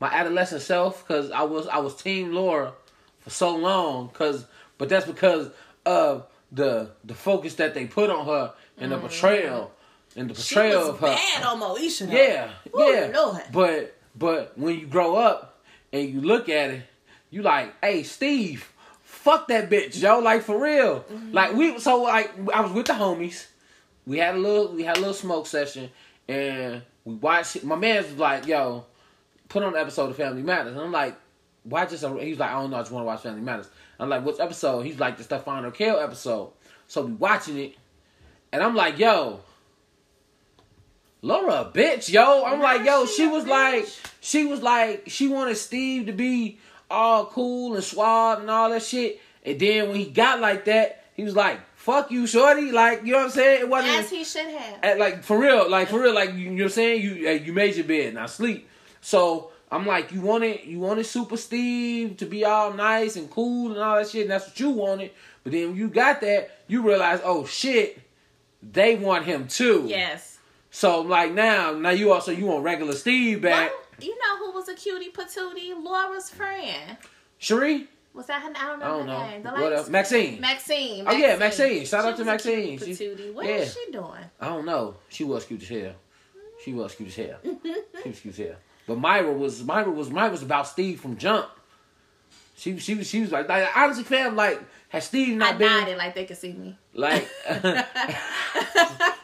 [0.00, 2.72] my adolescent self because I was I was Team Laura
[3.20, 4.10] for so long.
[4.10, 4.44] Cause,
[4.78, 5.50] but that's because
[5.86, 9.72] of the the focus that they put on her and the portrayal
[10.14, 10.42] and the Mm-hmm.
[10.42, 11.06] She portrayal was of her.
[11.06, 12.12] bad on Moesha.
[12.12, 13.10] Yeah, Ooh, yeah.
[13.14, 13.42] Lord.
[13.50, 15.62] But but when you grow up
[15.92, 16.82] and you look at it,
[17.30, 18.70] you like, hey, Steve,
[19.02, 20.18] fuck that bitch, yo.
[20.18, 21.00] Like for real.
[21.00, 21.32] Mm-hmm.
[21.32, 23.46] Like we so like I was with the homies.
[24.06, 25.90] We had a little we had a little smoke session
[26.28, 28.84] and we watched my man's like, yo,
[29.48, 30.72] put on the episode of Family Matters.
[30.72, 31.16] And I'm like,
[31.64, 33.68] why just a, he's like, I don't know, I just want to watch Family Matters.
[33.98, 34.82] I'm like, which episode?
[34.82, 36.52] He's like the Stefan Urquelle episode.
[36.86, 37.76] So we watching it,
[38.52, 39.40] and I'm like, yo,
[41.22, 42.44] Laura, bitch, yo.
[42.44, 43.88] I'm like, yo, she she was like,
[44.20, 46.58] she was like, she wanted Steve to be
[46.90, 49.20] all cool and suave and all that shit.
[49.44, 53.12] And then when he got like that, he was like, "Fuck you, shorty." Like you
[53.12, 53.60] know what I'm saying?
[53.60, 54.78] It wasn't As he should have.
[54.82, 57.02] at, like for real, like for real, like you, you know what I'm saying?
[57.02, 57.12] You
[57.44, 58.68] you made your bed, now sleep.
[59.02, 63.72] So I'm like, you wanted you wanted Super Steve to be all nice and cool
[63.72, 65.10] and all that shit, and that's what you wanted.
[65.42, 68.00] But then when you got that, you realize, oh shit,
[68.62, 69.84] they want him too.
[69.86, 70.38] Yes.
[70.70, 73.70] So like now, now you also you want regular Steve back.
[73.70, 75.72] Well, you know who was a cutie patootie?
[75.80, 76.96] Laura's friend.
[77.38, 77.88] Cherie?
[78.14, 78.52] Was that her?
[78.56, 79.26] I don't know I don't her know.
[79.26, 79.42] name.
[79.42, 79.88] The What else?
[79.88, 80.40] Maxine.
[80.40, 81.04] Maxine.
[81.06, 81.84] Oh, yeah, Maxine.
[81.84, 82.96] Shout out to was a cutie Maxine.
[82.96, 83.34] She- patootie.
[83.34, 83.52] What yeah.
[83.56, 84.24] is she doing?
[84.40, 84.96] I don't know.
[85.08, 85.92] She was cute as hell.
[86.64, 87.38] She was cute as hell.
[88.02, 88.56] she was cute as hell.
[88.86, 91.48] But Myra was Myra was Myra was about Steve from jump.
[92.56, 94.60] She she was she was like, like honestly, fam, like
[94.90, 96.78] has Steve I not been nodded like they could see me.
[96.92, 97.28] like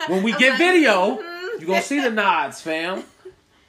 [0.09, 1.61] when we I'm get like, video, mhm.
[1.61, 3.05] you gonna see the nods, fam.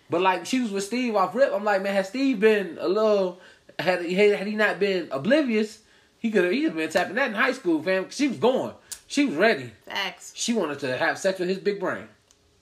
[0.10, 1.54] But like she was with Steve off rip.
[1.54, 3.40] I'm like, man, has Steve been a little
[3.82, 5.80] had he had he not been oblivious,
[6.20, 8.10] he could have he could have been tapping that in high school, fam.
[8.10, 8.74] She was going.
[9.08, 9.72] She was ready.
[9.86, 10.32] Facts.
[10.36, 12.08] She wanted to have sex with his big brain.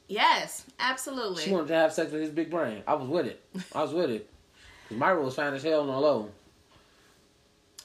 [0.07, 1.43] Yes, absolutely.
[1.43, 2.82] She wanted to have sex with his big brain.
[2.88, 3.43] I was with it.
[3.76, 4.28] I was with it.
[4.89, 6.30] Cause Myra was fine as hell on the low.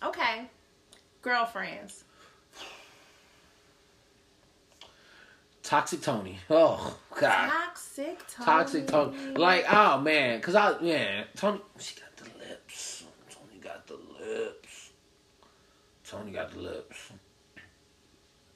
[0.02, 0.46] Okay.
[1.20, 2.04] Girlfriends.
[5.62, 6.38] Toxic Tony.
[6.50, 7.50] Oh God.
[7.50, 8.46] Toxic Tony.
[8.46, 9.16] Toxic Tony.
[9.34, 13.04] Like, oh man, cause I man, Tony she got the lips.
[13.30, 14.90] Tony got the lips.
[16.08, 17.12] Tony got the lips.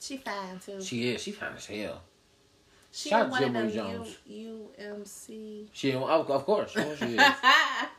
[0.00, 0.80] She fine too.
[0.80, 1.22] She, is.
[1.22, 2.02] She fine as hell.
[2.92, 4.18] she shout out to Jones.
[4.26, 5.68] U, UMC.
[5.72, 6.76] She of, of course.
[6.76, 7.22] Of course she is.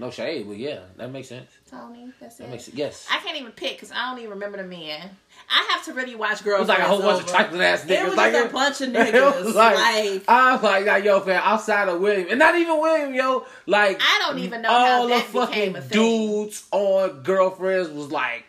[0.00, 1.50] No shade, but yeah, that makes sense.
[1.70, 2.50] Tony, that's That it.
[2.50, 2.74] makes it.
[2.74, 3.06] Yes.
[3.10, 5.10] I can't even pick because I don't even remember the men.
[5.50, 6.56] I have to really watch girls.
[6.58, 7.90] It was like a whole bunch of chocolate ass niggas.
[8.02, 9.54] It was like, just a bunch of niggas.
[9.54, 13.14] like, like, I was like, like, yo, fam, outside of William, and not even William,
[13.14, 15.90] yo, like, I don't even know all how the that fucking became a thing.
[15.98, 18.44] dudes on girlfriends was like,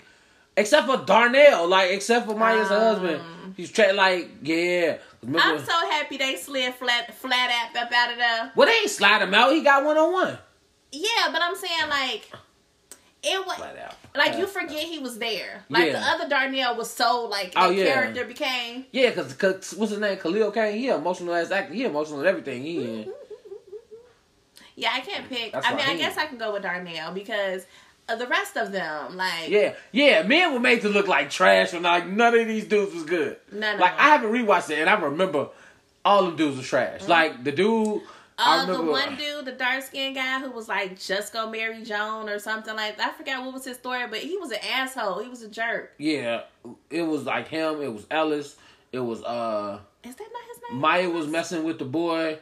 [0.56, 3.22] except for Darnell, like, except for Maya's Um, husband,
[3.58, 4.98] he's tra- like, yeah.
[5.22, 8.52] Remember, I'm so happy they slid flat flat app up out of there.
[8.56, 9.52] well, they ain't slide him out.
[9.52, 10.38] He got one on one.
[10.92, 12.30] Yeah, but I'm saying like
[13.24, 13.60] it was
[14.16, 15.64] like you forget he was there.
[15.70, 15.92] Like Yeah.
[15.94, 17.86] the other Darnell was so like Oh, the yeah.
[17.94, 18.86] character became.
[18.92, 20.18] Yeah, cause, cause what's his name?
[20.18, 20.78] Khalil Kain.
[20.78, 21.74] He emotional as actor.
[21.74, 22.64] He emotional in everything.
[22.64, 23.14] He in.
[24.76, 25.52] Yeah, I can't pick.
[25.52, 25.98] That's I mean, I Raheem.
[25.98, 27.66] guess I can go with Darnell because
[28.10, 30.24] of the rest of them, like Yeah, yeah.
[30.24, 33.38] Men were made to look like trash, and like none of these dudes was good.
[33.52, 33.94] None of like.
[34.00, 35.50] I haven't rewatched it, and I remember
[36.04, 37.02] all the dudes were trash.
[37.02, 37.10] Mm-hmm.
[37.12, 38.04] Like the dude, I
[38.38, 42.28] Uh, the one dude, the dark skinned guy who was like just gonna marry Joan
[42.30, 43.14] or something like that.
[43.14, 45.20] I forgot what was his story, but he was an asshole.
[45.20, 45.94] He was a jerk.
[45.98, 46.44] Yeah,
[46.90, 47.82] it was like him.
[47.82, 48.56] It was Ellis.
[48.92, 50.82] It was uh Is that not his name?
[50.82, 52.40] Maya was messing with the boy.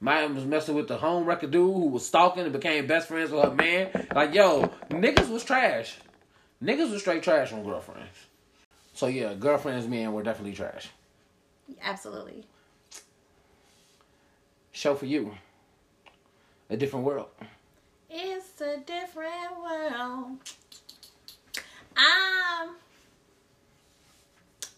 [0.00, 3.30] Maya was messing with the home wrecker dude who was stalking and became best friends
[3.30, 4.08] with her man.
[4.14, 5.96] Like yo, niggas was trash.
[6.62, 8.16] Niggas was straight trash on girlfriends.
[8.94, 10.88] So yeah, girlfriends men were definitely trash.
[11.82, 12.44] Absolutely.
[14.72, 15.32] Show for you.
[16.68, 17.28] A different world.
[18.08, 20.38] It's a different world.
[21.96, 22.76] Um,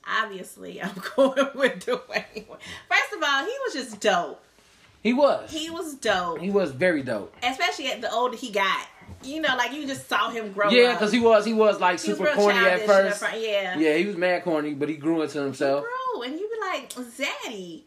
[0.09, 2.47] obviously, I'm going with Dwayne.
[2.47, 4.43] First of all, he was just dope.
[5.03, 5.51] He was.
[5.51, 7.35] He was dope, He was very dope.
[7.43, 8.87] especially at the older he got.
[9.25, 12.01] You know, like you just saw him grow Yeah, because he was he was like
[12.01, 13.37] He super real corny at childish in the first.
[13.41, 13.79] Yeah.
[13.79, 15.85] Yeah, he was mad corny, but he grew into He himself.
[15.85, 17.83] grew, and you be like, Zaddy.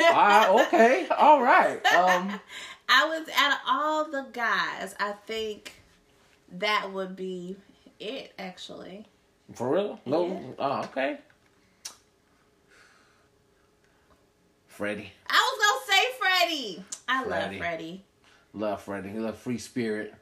[0.00, 1.80] Ah, okay, all right.
[1.94, 2.40] Um,
[2.88, 5.72] I was out of all the guys, I think
[6.52, 7.56] that would be
[8.00, 8.32] it.
[8.38, 9.06] Actually,
[9.54, 10.00] for real?
[10.06, 10.26] No.
[10.26, 10.40] Yeah.
[10.58, 11.18] Oh, okay.
[14.66, 16.84] Freddie, I was gonna say Freddie.
[17.08, 17.58] I love Freddie.
[17.58, 18.04] Freddie.
[18.54, 19.08] love Freddie.
[19.10, 20.14] He love free spirit.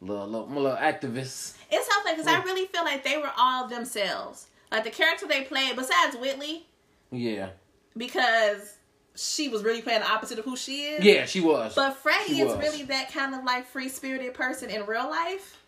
[0.00, 1.54] Little, little, little activist.
[1.70, 4.48] It's so funny because I really feel like they were all themselves.
[4.72, 6.66] Like the character they played, besides Whitley,
[7.12, 7.50] Yeah,
[7.96, 8.76] because
[9.14, 11.04] she was really playing the opposite of who she is.
[11.04, 11.74] yeah, she was.
[11.74, 12.58] But Freddie is was.
[12.58, 15.58] really that kind of like free spirited person in real life.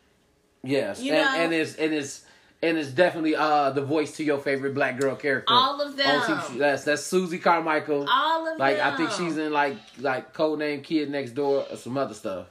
[0.62, 2.24] yes, you and, know- and it's and it's
[2.62, 5.52] and it's definitely uh the voice to your favorite black girl character.
[5.52, 6.20] All of them.
[6.22, 6.58] TV.
[6.58, 8.06] That's that's Susie Carmichael.
[8.10, 8.84] All of Like them.
[8.86, 12.46] Like I think she's in like like codename Kid Next Door or some other stuff.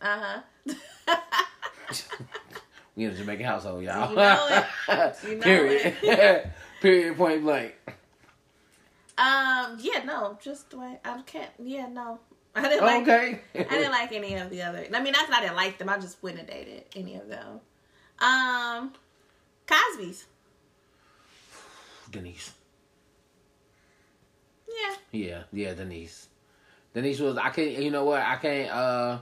[0.00, 1.14] Uh huh.
[2.96, 4.10] We in a Jamaican household, y'all.
[4.10, 5.16] You know it.
[5.28, 5.94] You know Period.
[6.82, 7.16] Period.
[7.16, 7.74] Point blank.
[9.18, 9.78] Um.
[9.80, 10.04] Yeah.
[10.04, 10.38] No.
[10.40, 11.50] Just the way I can't.
[11.62, 11.88] Yeah.
[11.88, 12.20] No.
[12.54, 13.02] I didn't like.
[13.02, 13.40] okay.
[13.54, 14.86] I didn't like any of the other.
[14.92, 15.88] I mean, not that I didn't like them.
[15.88, 17.60] I just wouldn't have dated any of them.
[18.20, 18.92] Um.
[19.66, 20.26] Cosby's.
[22.10, 22.52] Denise.
[24.68, 24.94] Yeah.
[25.10, 26.28] Yeah, yeah, Denise.
[26.94, 27.36] Denise was.
[27.36, 27.72] I can't.
[27.78, 28.22] You know what?
[28.22, 28.70] I can't.
[28.70, 29.18] uh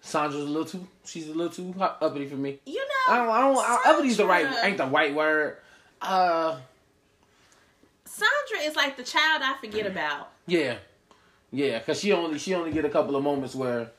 [0.00, 0.86] Sandra's a little too.
[1.04, 2.60] She's a little too uppity for me.
[2.66, 3.30] You know, I don't.
[3.30, 3.56] I don't.
[3.56, 4.46] I, uppity the right.
[4.62, 5.56] Ain't the right word.
[6.00, 6.58] Uh,
[8.14, 10.30] Sandra is like the child I forget about.
[10.46, 10.76] yeah,
[11.50, 11.80] yeah.
[11.80, 13.90] Cause she only she only get a couple of moments where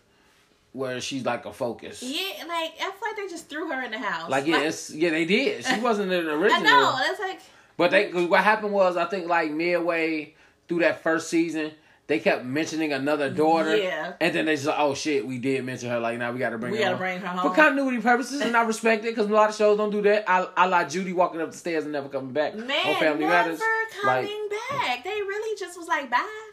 [0.72, 2.02] where she's like a focus.
[2.04, 4.30] Yeah, like I feel like they just threw her in the house.
[4.30, 5.66] Like yeah, it's, yeah, they did.
[5.66, 6.64] She wasn't in the I original.
[6.64, 6.98] know.
[7.10, 7.40] It's like
[7.78, 10.34] But they, what happened was, I think like midway
[10.68, 11.72] through that first season,
[12.08, 13.76] they kept mentioning another daughter.
[13.76, 14.14] Yeah.
[14.22, 16.00] And then they just like, oh shit, we did mention her.
[16.00, 16.84] Like now we got to bring We her.
[16.84, 17.00] gotta home.
[17.00, 19.90] bring her for continuity purposes, and I respect it because a lot of shows don't
[19.90, 20.30] do that.
[20.30, 23.22] I, I like Judy walking up the stairs and never coming back man, on Family
[23.26, 23.60] never Matters.
[24.04, 25.04] Like, coming back.
[25.04, 26.50] They really just was like bye.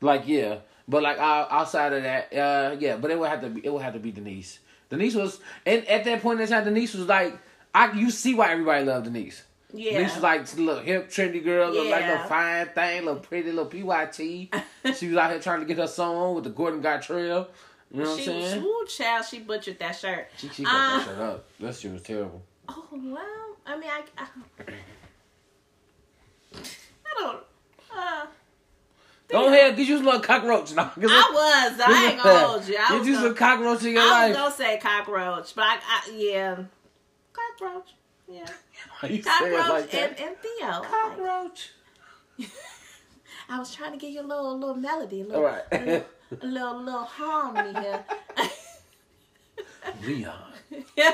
[0.00, 0.56] like yeah,
[0.88, 3.72] but like uh, outside of that, uh, yeah, but it would have to be it
[3.72, 4.58] would have to be Denise.
[4.90, 7.38] Denise was, and at that point in time, Denise was like,
[7.74, 9.42] I you see why everybody loved Denise.
[9.74, 9.92] Yeah.
[9.98, 12.26] Denise was like a little hip, trendy girl, look like a Yeah.
[12.26, 14.16] fine thing, little pretty, little PYT.
[14.96, 17.46] she was out here trying to get her song with the Gordon Gartrell.
[17.90, 18.62] You know what she I'm saying?
[18.62, 20.28] ooh, child, she butchered that shirt.
[20.36, 21.44] She, she got Uh, that shit up.
[21.60, 22.42] That shit was terrible.
[22.68, 24.26] Oh well, I mean, I, I,
[26.54, 27.38] I don't.
[27.94, 28.26] Uh,
[29.28, 30.90] Go ahead, get you little cockroach No, I
[31.70, 31.80] was.
[31.80, 32.76] I ain't gonna hold you.
[32.78, 35.78] I Get you gonna, some cockroach in your I was gonna say cockroach, but I,
[35.86, 36.56] I yeah,
[37.32, 37.94] cockroach.
[38.30, 38.46] Yeah,
[39.00, 40.10] Why you say it cockroach like that?
[40.10, 40.66] and, and Theo.
[40.68, 41.70] Like- Cockroach.
[43.48, 45.62] I was trying to give you a little little melody, a little, right.
[45.72, 46.04] a little,
[46.40, 48.04] a little, little harmony here.
[50.04, 50.52] Leon.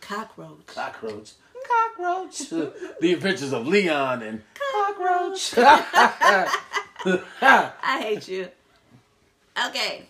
[0.00, 0.66] cockroach.
[0.66, 1.32] Cockroach.
[1.68, 2.38] Cockroach.
[3.00, 5.54] the adventures of Leon and Cockroach.
[5.56, 6.48] I
[8.00, 8.48] hate you.
[9.68, 10.02] Okay.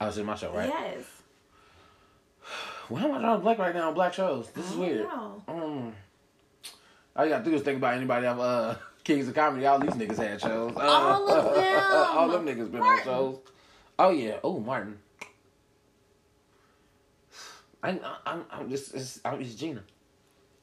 [0.00, 0.68] I was in my show, right?
[0.68, 1.04] Yes.
[2.88, 4.48] Why am I drawing black right now on black shows?
[4.50, 5.00] This is I weird.
[5.08, 5.42] know.
[5.48, 5.92] Mm.
[7.16, 8.74] All you gotta do is think about anybody of uh,
[9.04, 9.66] Kings of Comedy.
[9.66, 10.72] All these niggas had shows.
[10.76, 11.84] Uh, All of them.
[12.18, 13.08] all them niggas been Martin.
[13.12, 13.38] on shows.
[13.98, 14.38] Oh yeah.
[14.44, 14.98] Oh Martin.
[17.82, 19.82] I, I'm, I'm just, it's, I'm, it's Gina.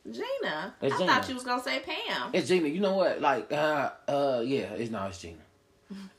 [0.06, 0.76] Gina.
[0.82, 1.12] It's I Gina.
[1.12, 2.32] thought you was gonna say Pam.
[2.34, 2.68] It's Gina.
[2.68, 3.22] You know what?
[3.22, 4.74] Like, uh, uh, yeah.
[4.74, 5.10] It's not.
[5.10, 5.38] it's Gina.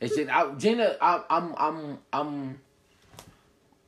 [0.01, 0.33] It's Gina.
[0.33, 0.97] I, Gina.
[1.01, 2.61] I, I'm, I'm, I'm.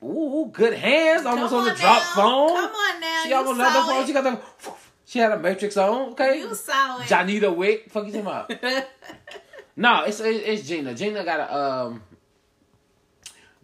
[0.06, 1.26] Ooh, good hands.
[1.26, 2.48] Almost Come on the on drop phone.
[2.48, 3.22] Come on now.
[3.24, 4.06] She almost on the phone.
[4.06, 4.72] She got the.
[5.08, 6.10] She had a Matrix on.
[6.10, 6.40] Okay.
[6.40, 7.04] You saw it.
[7.04, 7.88] Janita Wick.
[7.92, 8.50] Fuck you talking about?
[9.76, 10.94] no, it's it's Gina.
[10.96, 12.02] Gina got a um.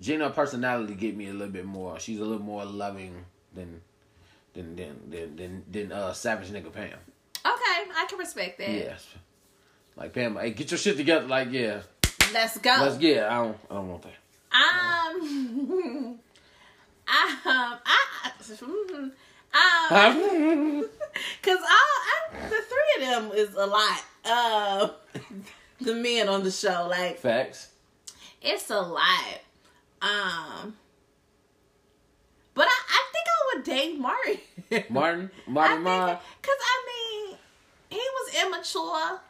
[0.01, 1.99] Gina personality get me a little bit more.
[1.99, 3.25] She's a little more loving
[3.55, 3.81] than
[4.55, 6.91] than than than than, than uh Savage Nigga Pam.
[7.45, 8.71] Okay, I can respect that.
[8.71, 9.05] Yes.
[9.97, 11.27] Like Pam, hey, get your shit together.
[11.27, 11.83] Like yeah,
[12.33, 12.77] Let's go.
[12.81, 13.29] let's yeah.
[13.31, 14.15] I don't I don't want that.
[14.55, 16.19] Um,
[17.09, 18.31] I, um, I,
[19.55, 20.89] um,
[21.43, 24.05] cause all I, the three of them is a lot.
[24.25, 24.89] Uh,
[25.81, 27.69] the men on the show, like Facts.
[28.41, 29.41] it's a lot.
[30.01, 30.77] Um,
[32.55, 34.39] but I, I think I would date Martin.
[34.95, 36.87] Martin, I Martin think, cause I
[37.29, 37.37] mean,
[37.91, 39.21] he was immature,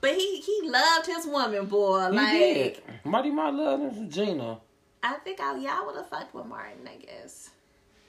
[0.00, 2.10] but he he loved his woman, boy.
[2.10, 2.82] He like did.
[3.04, 4.58] Marty Marr loved Gina.
[5.02, 6.88] I think I y'all would have fucked with Martin.
[6.88, 7.50] I guess.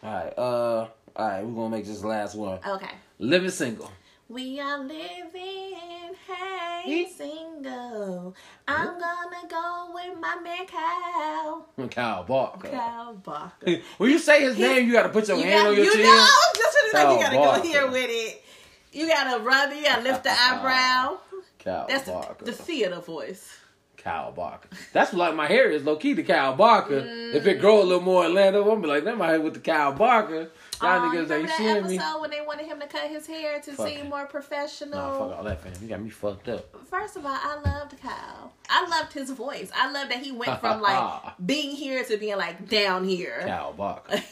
[0.03, 0.33] All right.
[0.37, 0.87] Uh.
[1.15, 1.43] All right.
[1.45, 2.59] We're gonna make this last one.
[2.65, 2.91] Okay.
[3.19, 3.91] Living single.
[4.29, 8.35] We are living, hey, He- single.
[8.67, 11.65] I'm gonna go with my man Kyle.
[11.89, 12.67] Kyle Barker.
[12.67, 13.77] Kyle Barker.
[13.97, 15.93] When you say his name, you gotta put your You, hand got, on your you
[15.93, 16.01] chin.
[16.03, 17.61] know, I was just gonna you gotta Barker.
[17.61, 18.43] go here with it.
[18.91, 21.19] You gotta rub it, you gotta lift the eyebrow.
[21.59, 22.45] Kyle That's the, Barker.
[22.45, 23.49] the theater voice.
[23.97, 24.69] Kyle Barker.
[24.93, 27.03] That's like my hair is low key to Kyle Barker.
[27.33, 29.55] If it grow a little more Atlanta, I'm gonna be like, that my hair with
[29.55, 30.49] the Kyle Barker.
[30.81, 32.21] Y'all Oh, you niggas ain't seeing episode me.
[32.21, 34.91] when they wanted him to cut his hair to Fuck seem more professional?
[34.99, 35.73] Nah, fuck all that, fam.
[35.81, 36.87] You got me fucked up.
[36.89, 38.53] First of all, I loved Kyle.
[38.69, 39.71] I loved his voice.
[39.75, 43.41] I loved that he went from like being here to being like down here.
[43.45, 44.21] Kyle Barker.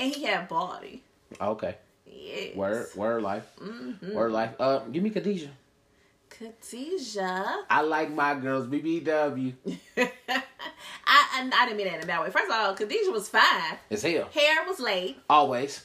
[0.00, 1.02] And he had body.
[1.40, 1.74] Okay.
[2.06, 2.54] Yes.
[2.54, 3.44] Word, word life.
[3.60, 4.12] Mm-hmm.
[4.14, 4.50] Word life.
[4.60, 5.50] Uh, give me Khadijah.
[6.38, 7.64] Khadijah.
[7.68, 9.54] I like my girls BBW.
[9.96, 10.10] I,
[11.06, 12.30] I I didn't mean that in a bad way.
[12.30, 13.78] First of all, Khadijah was fine.
[13.90, 14.28] It's hell.
[14.32, 15.18] Hair was late.
[15.28, 15.84] Always.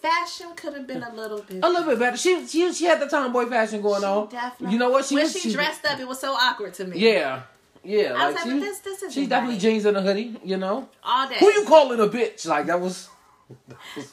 [0.00, 1.64] Fashion could have been a little bit.
[1.64, 2.16] A little bit better.
[2.16, 4.28] She she she had the tomboy fashion going She on.
[4.28, 5.04] definitely- You know what?
[5.04, 6.98] She when was she dressed up, it was so awkward to me.
[6.98, 7.42] Yeah.
[7.82, 8.14] Yeah.
[8.16, 10.56] I was like like, she, this this is she's definitely jeans and a hoodie, you
[10.56, 10.88] know.
[11.02, 11.36] all day.
[11.38, 12.46] Who you calling a bitch?
[12.46, 13.08] Like that was
[13.68, 14.10] that was,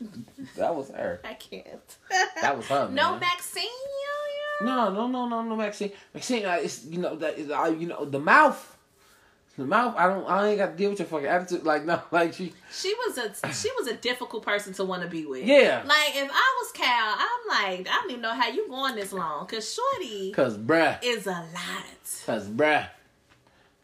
[0.56, 1.20] that was her.
[1.24, 1.96] I can't.
[2.40, 2.88] That was her.
[2.90, 3.20] no man.
[3.20, 3.62] Maxine.
[3.64, 4.47] yo, yo.
[4.60, 5.92] No, no, no, no, no, Maxine.
[6.12, 8.76] Maxine, uh, it's you know that is, uh, you know the mouth.
[9.56, 9.96] The mouth.
[9.96, 10.24] I don't.
[10.28, 11.64] I ain't got to deal with your fucking attitude.
[11.64, 12.52] Like no, like she.
[12.72, 15.44] She was a she was a difficult person to want to be with.
[15.44, 15.82] Yeah.
[15.84, 19.12] Like if I was Cal, I'm like I don't even know how you going this
[19.12, 20.98] long because Shorty Cause bruh.
[21.02, 21.84] is a lot.
[22.26, 22.88] Cause bruh.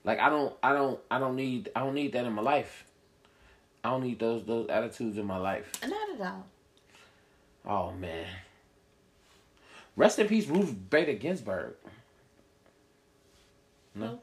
[0.04, 0.54] Like I don't.
[0.62, 1.00] I don't.
[1.10, 1.70] I don't need.
[1.74, 2.84] I don't need that in my life.
[3.82, 5.70] I don't need those those attitudes in my life.
[5.82, 6.46] Not at all.
[7.66, 8.26] Oh man.
[9.96, 11.74] Rest in peace, Ruth Bader Ginsburg.
[13.94, 14.20] No.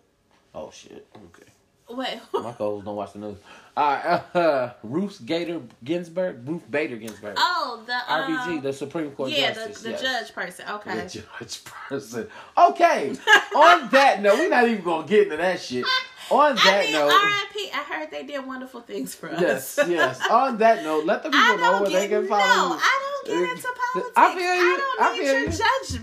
[0.53, 1.07] Oh shit.
[1.15, 1.51] Okay.
[1.89, 2.19] Wait.
[2.33, 3.37] My co don't watch the news.
[3.75, 4.21] Right.
[4.33, 6.47] Uh, Ruth Gator Ginsburg.
[6.47, 7.35] Ruth Bader Ginsburg.
[7.37, 9.81] Oh, the um, RBG, the Supreme Court yeah, Justice.
[9.81, 10.01] the, the yes.
[10.01, 10.65] judge person.
[10.69, 10.95] Okay.
[10.95, 12.27] The judge person.
[12.57, 13.09] Okay.
[13.55, 15.85] On that note, we're not even gonna get into that shit.
[16.31, 17.11] On that I mean, note.
[17.11, 17.69] R.I.P.
[17.73, 19.41] I heard they did wonderful things for us.
[19.41, 20.21] Yes, yes.
[20.31, 22.75] On that note, let the people know don't where they can follow no.
[22.75, 22.79] you.
[22.81, 24.13] I don't get into politics.
[24.15, 24.61] I feel you.
[24.61, 25.57] I don't I need feel your you.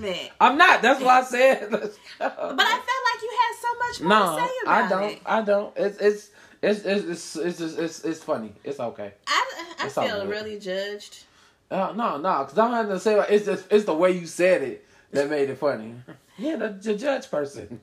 [0.07, 0.31] judgment.
[0.41, 0.83] I'm not.
[0.83, 1.71] That's why I said.
[1.71, 4.85] But I felt like you had so much more no, to say about it.
[4.85, 5.13] I don't.
[5.13, 5.21] it.
[5.27, 5.77] I don't.
[5.77, 6.31] It's it's
[6.63, 8.53] it's it's it's it's it's, it's funny.
[8.65, 9.15] It's okay.
[9.27, 11.25] I, I It's feel really judged.
[11.71, 14.63] Uh, no, no, because I'm having to say it's just it's the way you said
[14.63, 15.95] it that made it funny.
[16.41, 17.81] Yeah, the, the judge person.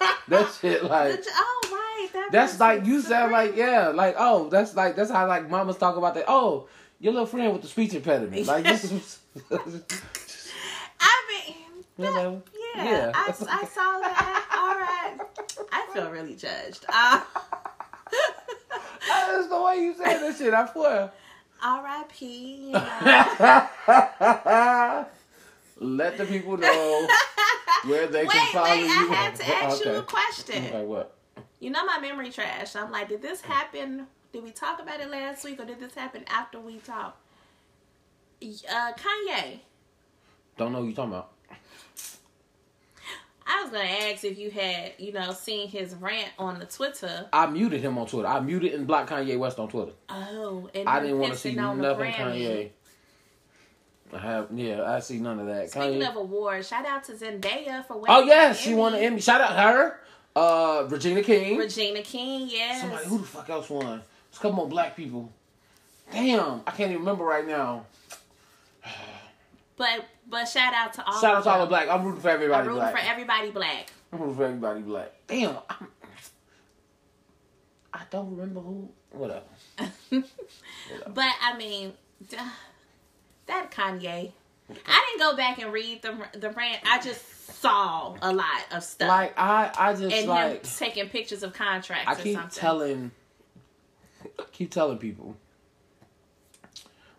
[0.28, 4.74] that shit like oh right, that that's like you sound like yeah like oh that's
[4.74, 6.68] like that's how like mamas talk about that oh
[7.00, 9.18] your little friend with the speech impediment like this is
[11.00, 11.56] I mean,
[11.98, 12.42] You know,
[12.76, 13.12] yeah, yeah.
[13.14, 14.46] I, I saw that.
[14.56, 15.18] All right,
[15.72, 16.86] I feel really judged.
[19.06, 21.12] Uh, that's the way you said that shit I swear.
[21.62, 22.68] R.I.P.
[22.68, 25.06] You know.
[25.78, 27.08] Let the people know
[27.84, 28.86] where they wait, can follow wait, you.
[28.86, 30.64] I had to ask you a question.
[30.66, 31.16] Okay, what?
[31.60, 32.76] You know my memory trash.
[32.76, 34.06] I'm like, did this happen?
[34.32, 37.18] Did we talk about it last week, or did this happen after we talked?
[38.42, 39.60] Uh, Kanye.
[40.56, 41.30] Don't know what you talking about.
[43.46, 47.26] I was gonna ask if you had, you know, seen his rant on the Twitter.
[47.32, 48.26] I muted him on Twitter.
[48.26, 49.92] I muted and blocked Kanye West on Twitter.
[50.08, 52.70] Oh, and I didn't want to see nothing Kanye.
[54.12, 55.70] I have yeah, I see none of that.
[55.70, 56.08] Speaking Kanye.
[56.10, 58.06] of awards, shout out to Zendaya for winning.
[58.16, 59.20] oh yes, she won an Emmy.
[59.20, 60.00] Shout out her.
[60.36, 61.56] Uh, Regina King.
[61.58, 62.80] Regina King, yes.
[62.80, 63.84] Somebody who the fuck else won?
[63.86, 64.02] There's
[64.34, 65.32] a couple more black people.
[66.12, 67.86] Damn, I can't even remember right now.
[69.76, 71.20] But but shout out to all.
[71.20, 71.88] Shout out to all the black.
[71.88, 72.60] I'm rooting for everybody.
[72.60, 72.92] I'm rooting black.
[72.92, 73.92] for everybody black.
[74.12, 75.12] I'm rooting for everybody black.
[75.26, 75.88] Damn, I'm,
[77.92, 78.88] I don't remember who.
[79.10, 79.42] Whatever.
[81.08, 81.92] But I mean,
[82.28, 82.36] d-
[83.46, 84.32] that Kanye.
[84.86, 86.80] I didn't go back and read the the rant.
[86.86, 89.08] I just saw a lot of stuff.
[89.08, 92.50] Like I, I just and like him taking pictures of contracts I or keep something.
[92.60, 93.10] telling,
[94.38, 95.36] I keep telling people,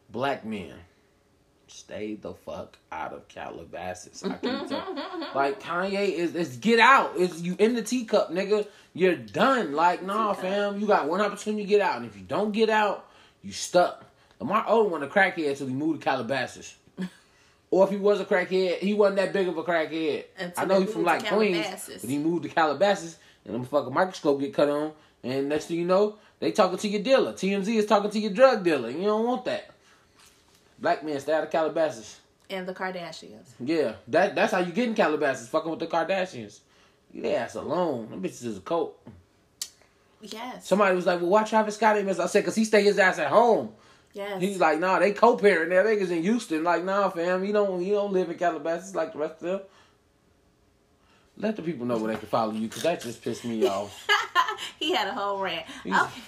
[0.10, 0.74] black men,
[1.68, 4.24] stay the fuck out of Calabasas.
[4.24, 4.98] I keep telling,
[5.36, 7.16] like Kanye is, is get out.
[7.16, 8.68] Is you in the teacup, nigga?
[8.94, 9.74] You're done.
[9.74, 10.42] Like nah, Teacup.
[10.44, 10.80] fam.
[10.80, 13.08] You got one opportunity to get out, and if you don't get out,
[13.44, 14.05] you stuck.
[14.40, 16.76] Lamar Odom was a crackhead until he moved to Calabasas.
[17.72, 20.26] Or if he was a crackhead, he wasn't that big of a crackhead.
[20.38, 23.94] Until I know he's from like Queens, but he moved to Calabasas, and the fucking
[23.94, 24.92] microscope get cut on,
[25.24, 27.34] and next thing you know, they talking to your dealer.
[27.34, 28.90] TMZ is talking to your drug dealer.
[28.90, 29.72] You don't want that.
[30.80, 32.20] Black men stay out of Calabasas.
[32.50, 33.48] and the Kardashians.
[33.60, 36.60] Yeah, that that's how you get in Calabasas, fucking with the Kardashians.
[37.14, 38.10] Their ass alone.
[38.10, 38.96] Them bitches is a cult.
[40.22, 40.68] Yes.
[40.68, 43.00] Somebody was like, "Well, why Travis Scott ain't miss?" I said, "Cause he stay his
[43.00, 43.74] ass at home."
[44.16, 44.42] Yes.
[44.42, 45.84] He's like, "Nah, they co-parent there.
[45.86, 46.64] Niggas in Houston.
[46.64, 49.60] Like, nah, fam, you don't you don't live in Calabasas like the rest of them."
[51.38, 54.08] Let the people know where they can follow you, cause that just pissed me off.
[54.80, 55.66] he had a whole rant.
[55.84, 56.22] He's- Okay.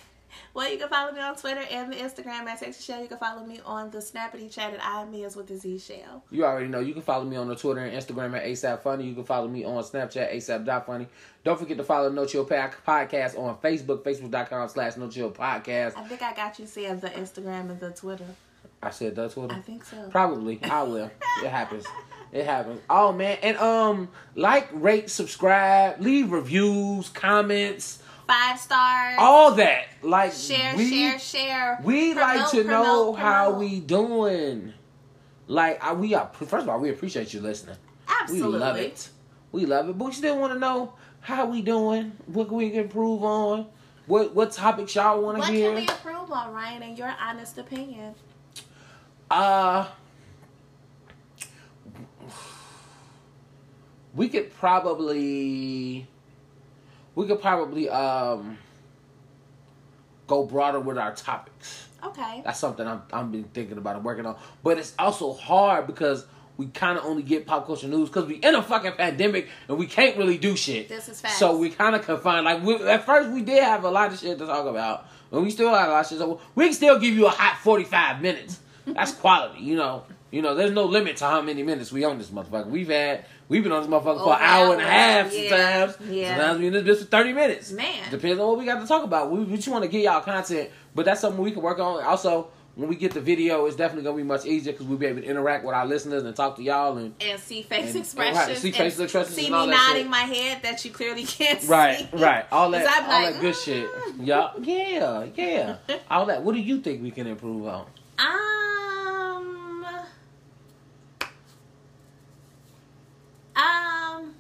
[0.58, 3.04] Well, you can follow me on Twitter and the Instagram at Sexy Shell.
[3.04, 6.24] You can follow me on the Snappity Chat at I with the Z Shell.
[6.32, 6.80] You already know.
[6.80, 9.06] You can follow me on the Twitter and Instagram at ASAP Funny.
[9.06, 11.10] You can follow me on Snapchat, ASAP.funny.
[11.44, 15.96] Don't forget to follow No Chill Pack Podcast on Facebook, Facebook.com slash No Chill Podcast.
[15.96, 18.26] I think I got you saying the Instagram and the Twitter.
[18.82, 19.54] I said that Twitter.
[19.54, 20.10] I think so.
[20.10, 20.60] Probably.
[20.64, 21.12] I will.
[21.44, 21.86] It happens.
[22.32, 22.82] It happens.
[22.90, 23.38] Oh man.
[23.44, 29.16] And um like, rate, subscribe, leave reviews, comments, Five stars.
[29.20, 29.86] all that.
[30.02, 31.80] Like share, we, share, share.
[31.84, 34.74] We like Promote, to know promote, how we doing.
[35.48, 37.78] Like I, we are first of all, we appreciate you listening.
[38.08, 38.52] Absolutely.
[38.52, 39.10] We love it.
[39.54, 39.98] We love it.
[39.98, 43.68] But we still want to know how we doing, what we can improve on,
[44.08, 45.74] what what topics y'all wanna What to can hear.
[45.74, 48.14] we improve on, Ryan, in your honest opinion?
[49.32, 49.88] Uh
[54.14, 56.08] we could probably
[57.18, 58.60] we could probably um
[60.28, 61.88] go broader with our topics.
[62.04, 62.44] Okay.
[62.46, 64.38] That's something I'm I'm been thinking about and working on.
[64.64, 68.36] But it's also hard because we kind of only get pop culture news because we
[68.36, 70.90] in a fucking pandemic and we can't really do shit.
[70.90, 71.40] This is facts.
[71.40, 72.46] So we kind of confined.
[72.46, 75.42] Like we, at first, we did have a lot of shit to talk about, and
[75.42, 76.20] we still have a lot of shit.
[76.20, 78.60] So we can still give you a hot forty five minutes.
[78.86, 80.04] That's quality, you know.
[80.30, 82.68] You know, there's no limit to how many minutes we on this motherfucker.
[82.68, 85.50] We've had we've been on this motherfucker for an hour and a half yeah,
[85.88, 86.10] sometimes.
[86.12, 86.36] yeah.
[86.36, 87.72] Sometimes we in this bitch for thirty minutes.
[87.72, 88.12] Man.
[88.12, 89.32] Depends on what we got to talk about.
[89.32, 92.04] We, we just want to get y'all content, but that's something we can work on.
[92.04, 95.06] Also, when we get the video, it's definitely gonna be much easier because we'll be
[95.06, 98.00] able to interact with our listeners and talk to y'all and and see face And-
[98.04, 98.38] expressions.
[98.38, 100.10] right, see and expressions See and me nodding shit.
[100.10, 102.08] my head that you clearly can't Right, see.
[102.12, 102.22] right.
[102.22, 103.90] Right, all that, all like, that good shit.
[103.90, 104.14] mm.
[104.28, 105.78] Yeah, yeah, yeah.
[106.12, 106.44] all that.
[106.44, 107.86] What do you think we can improve on?
[108.20, 109.86] Um.
[113.56, 114.34] Um.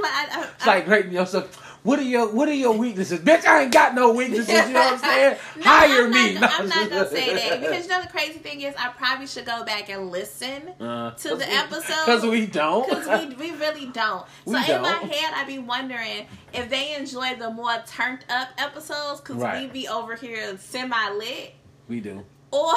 [0.00, 1.62] like, I, I, It's like rating yourself.
[1.82, 3.46] What are your What are your weaknesses, bitch?
[3.46, 4.48] I ain't got no weaknesses.
[4.48, 5.36] You know what I'm saying?
[5.56, 6.34] No, Hire I'm me.
[6.34, 8.88] Not, No, I'm not gonna say that because you know the crazy thing is I
[8.88, 12.88] probably should go back and listen Uh, to the episode because we don't.
[12.88, 14.26] because we, we really don't.
[14.46, 18.48] So We in my head, I'd be wondering if they enjoy the more turned up
[18.58, 19.72] episodes because Right.
[19.72, 21.54] we be over here semi lit,
[21.88, 22.74] we do or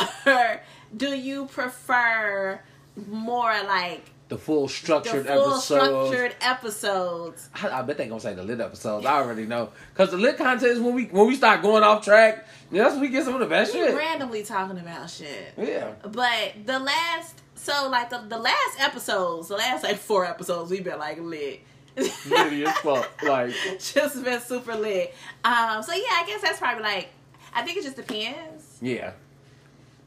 [0.96, 2.60] do you prefer
[3.08, 5.64] more like the full structured the full episodes.
[5.66, 7.50] structured episodes?
[7.56, 9.06] I, I bet they gonna say the lit episodes.
[9.06, 12.04] I already know because the lit content is when we when we start going off
[12.06, 12.46] track.
[12.72, 13.96] That's when we get some of the best We shit.
[13.96, 15.54] randomly talking about shit.
[15.58, 20.70] Yeah, But the last, so like the, the last episodes, the last like four episodes,
[20.70, 21.62] we've been like lit.
[21.98, 23.10] Litty as fuck.
[23.24, 25.16] Like just been super lit.
[25.44, 27.10] Um, so yeah, I guess that's probably like,
[27.56, 28.78] I think it just depends.
[28.82, 29.14] yeah.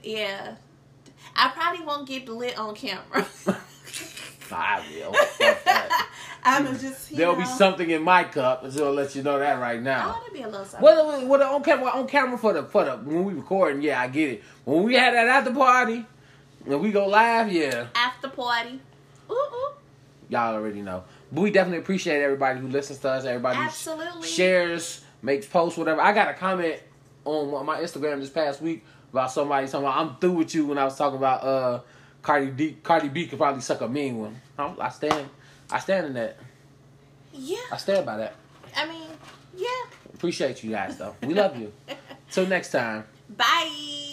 [0.04, 0.54] Yeah,
[1.36, 3.26] I probably won't get lit on camera.
[4.50, 5.14] I will.
[6.44, 9.80] I'm just There'll be something in my cup, so I'll let you know that right
[9.80, 10.04] now.
[10.04, 10.82] I want to be a little something.
[10.82, 11.90] Well, what on camera?
[11.90, 14.44] On camera for the for the when we recording, yeah, I get it.
[14.64, 16.04] When we had that after party,
[16.66, 18.80] and we go live, yeah, After party.
[19.30, 19.72] Ooh, ooh.
[20.28, 21.04] y'all already know.
[21.30, 24.28] But we definitely appreciate everybody who listens to us, everybody who Absolutely.
[24.28, 26.00] shares, makes posts, whatever.
[26.00, 26.80] I got a comment
[27.24, 30.78] on my Instagram this past week about somebody talking about I'm through with you when
[30.78, 31.80] I was talking about uh
[32.22, 32.76] Cardi B.
[32.82, 34.40] Cardi B could probably suck a mean one.
[34.58, 35.28] I, I stand,
[35.70, 36.38] I stand in that.
[37.32, 37.58] Yeah.
[37.72, 38.34] I stand by that.
[38.76, 39.08] I mean,
[39.56, 39.66] yeah.
[40.14, 41.16] Appreciate you guys though.
[41.22, 41.72] We love you.
[42.30, 43.04] Till next time.
[43.36, 44.10] Bye.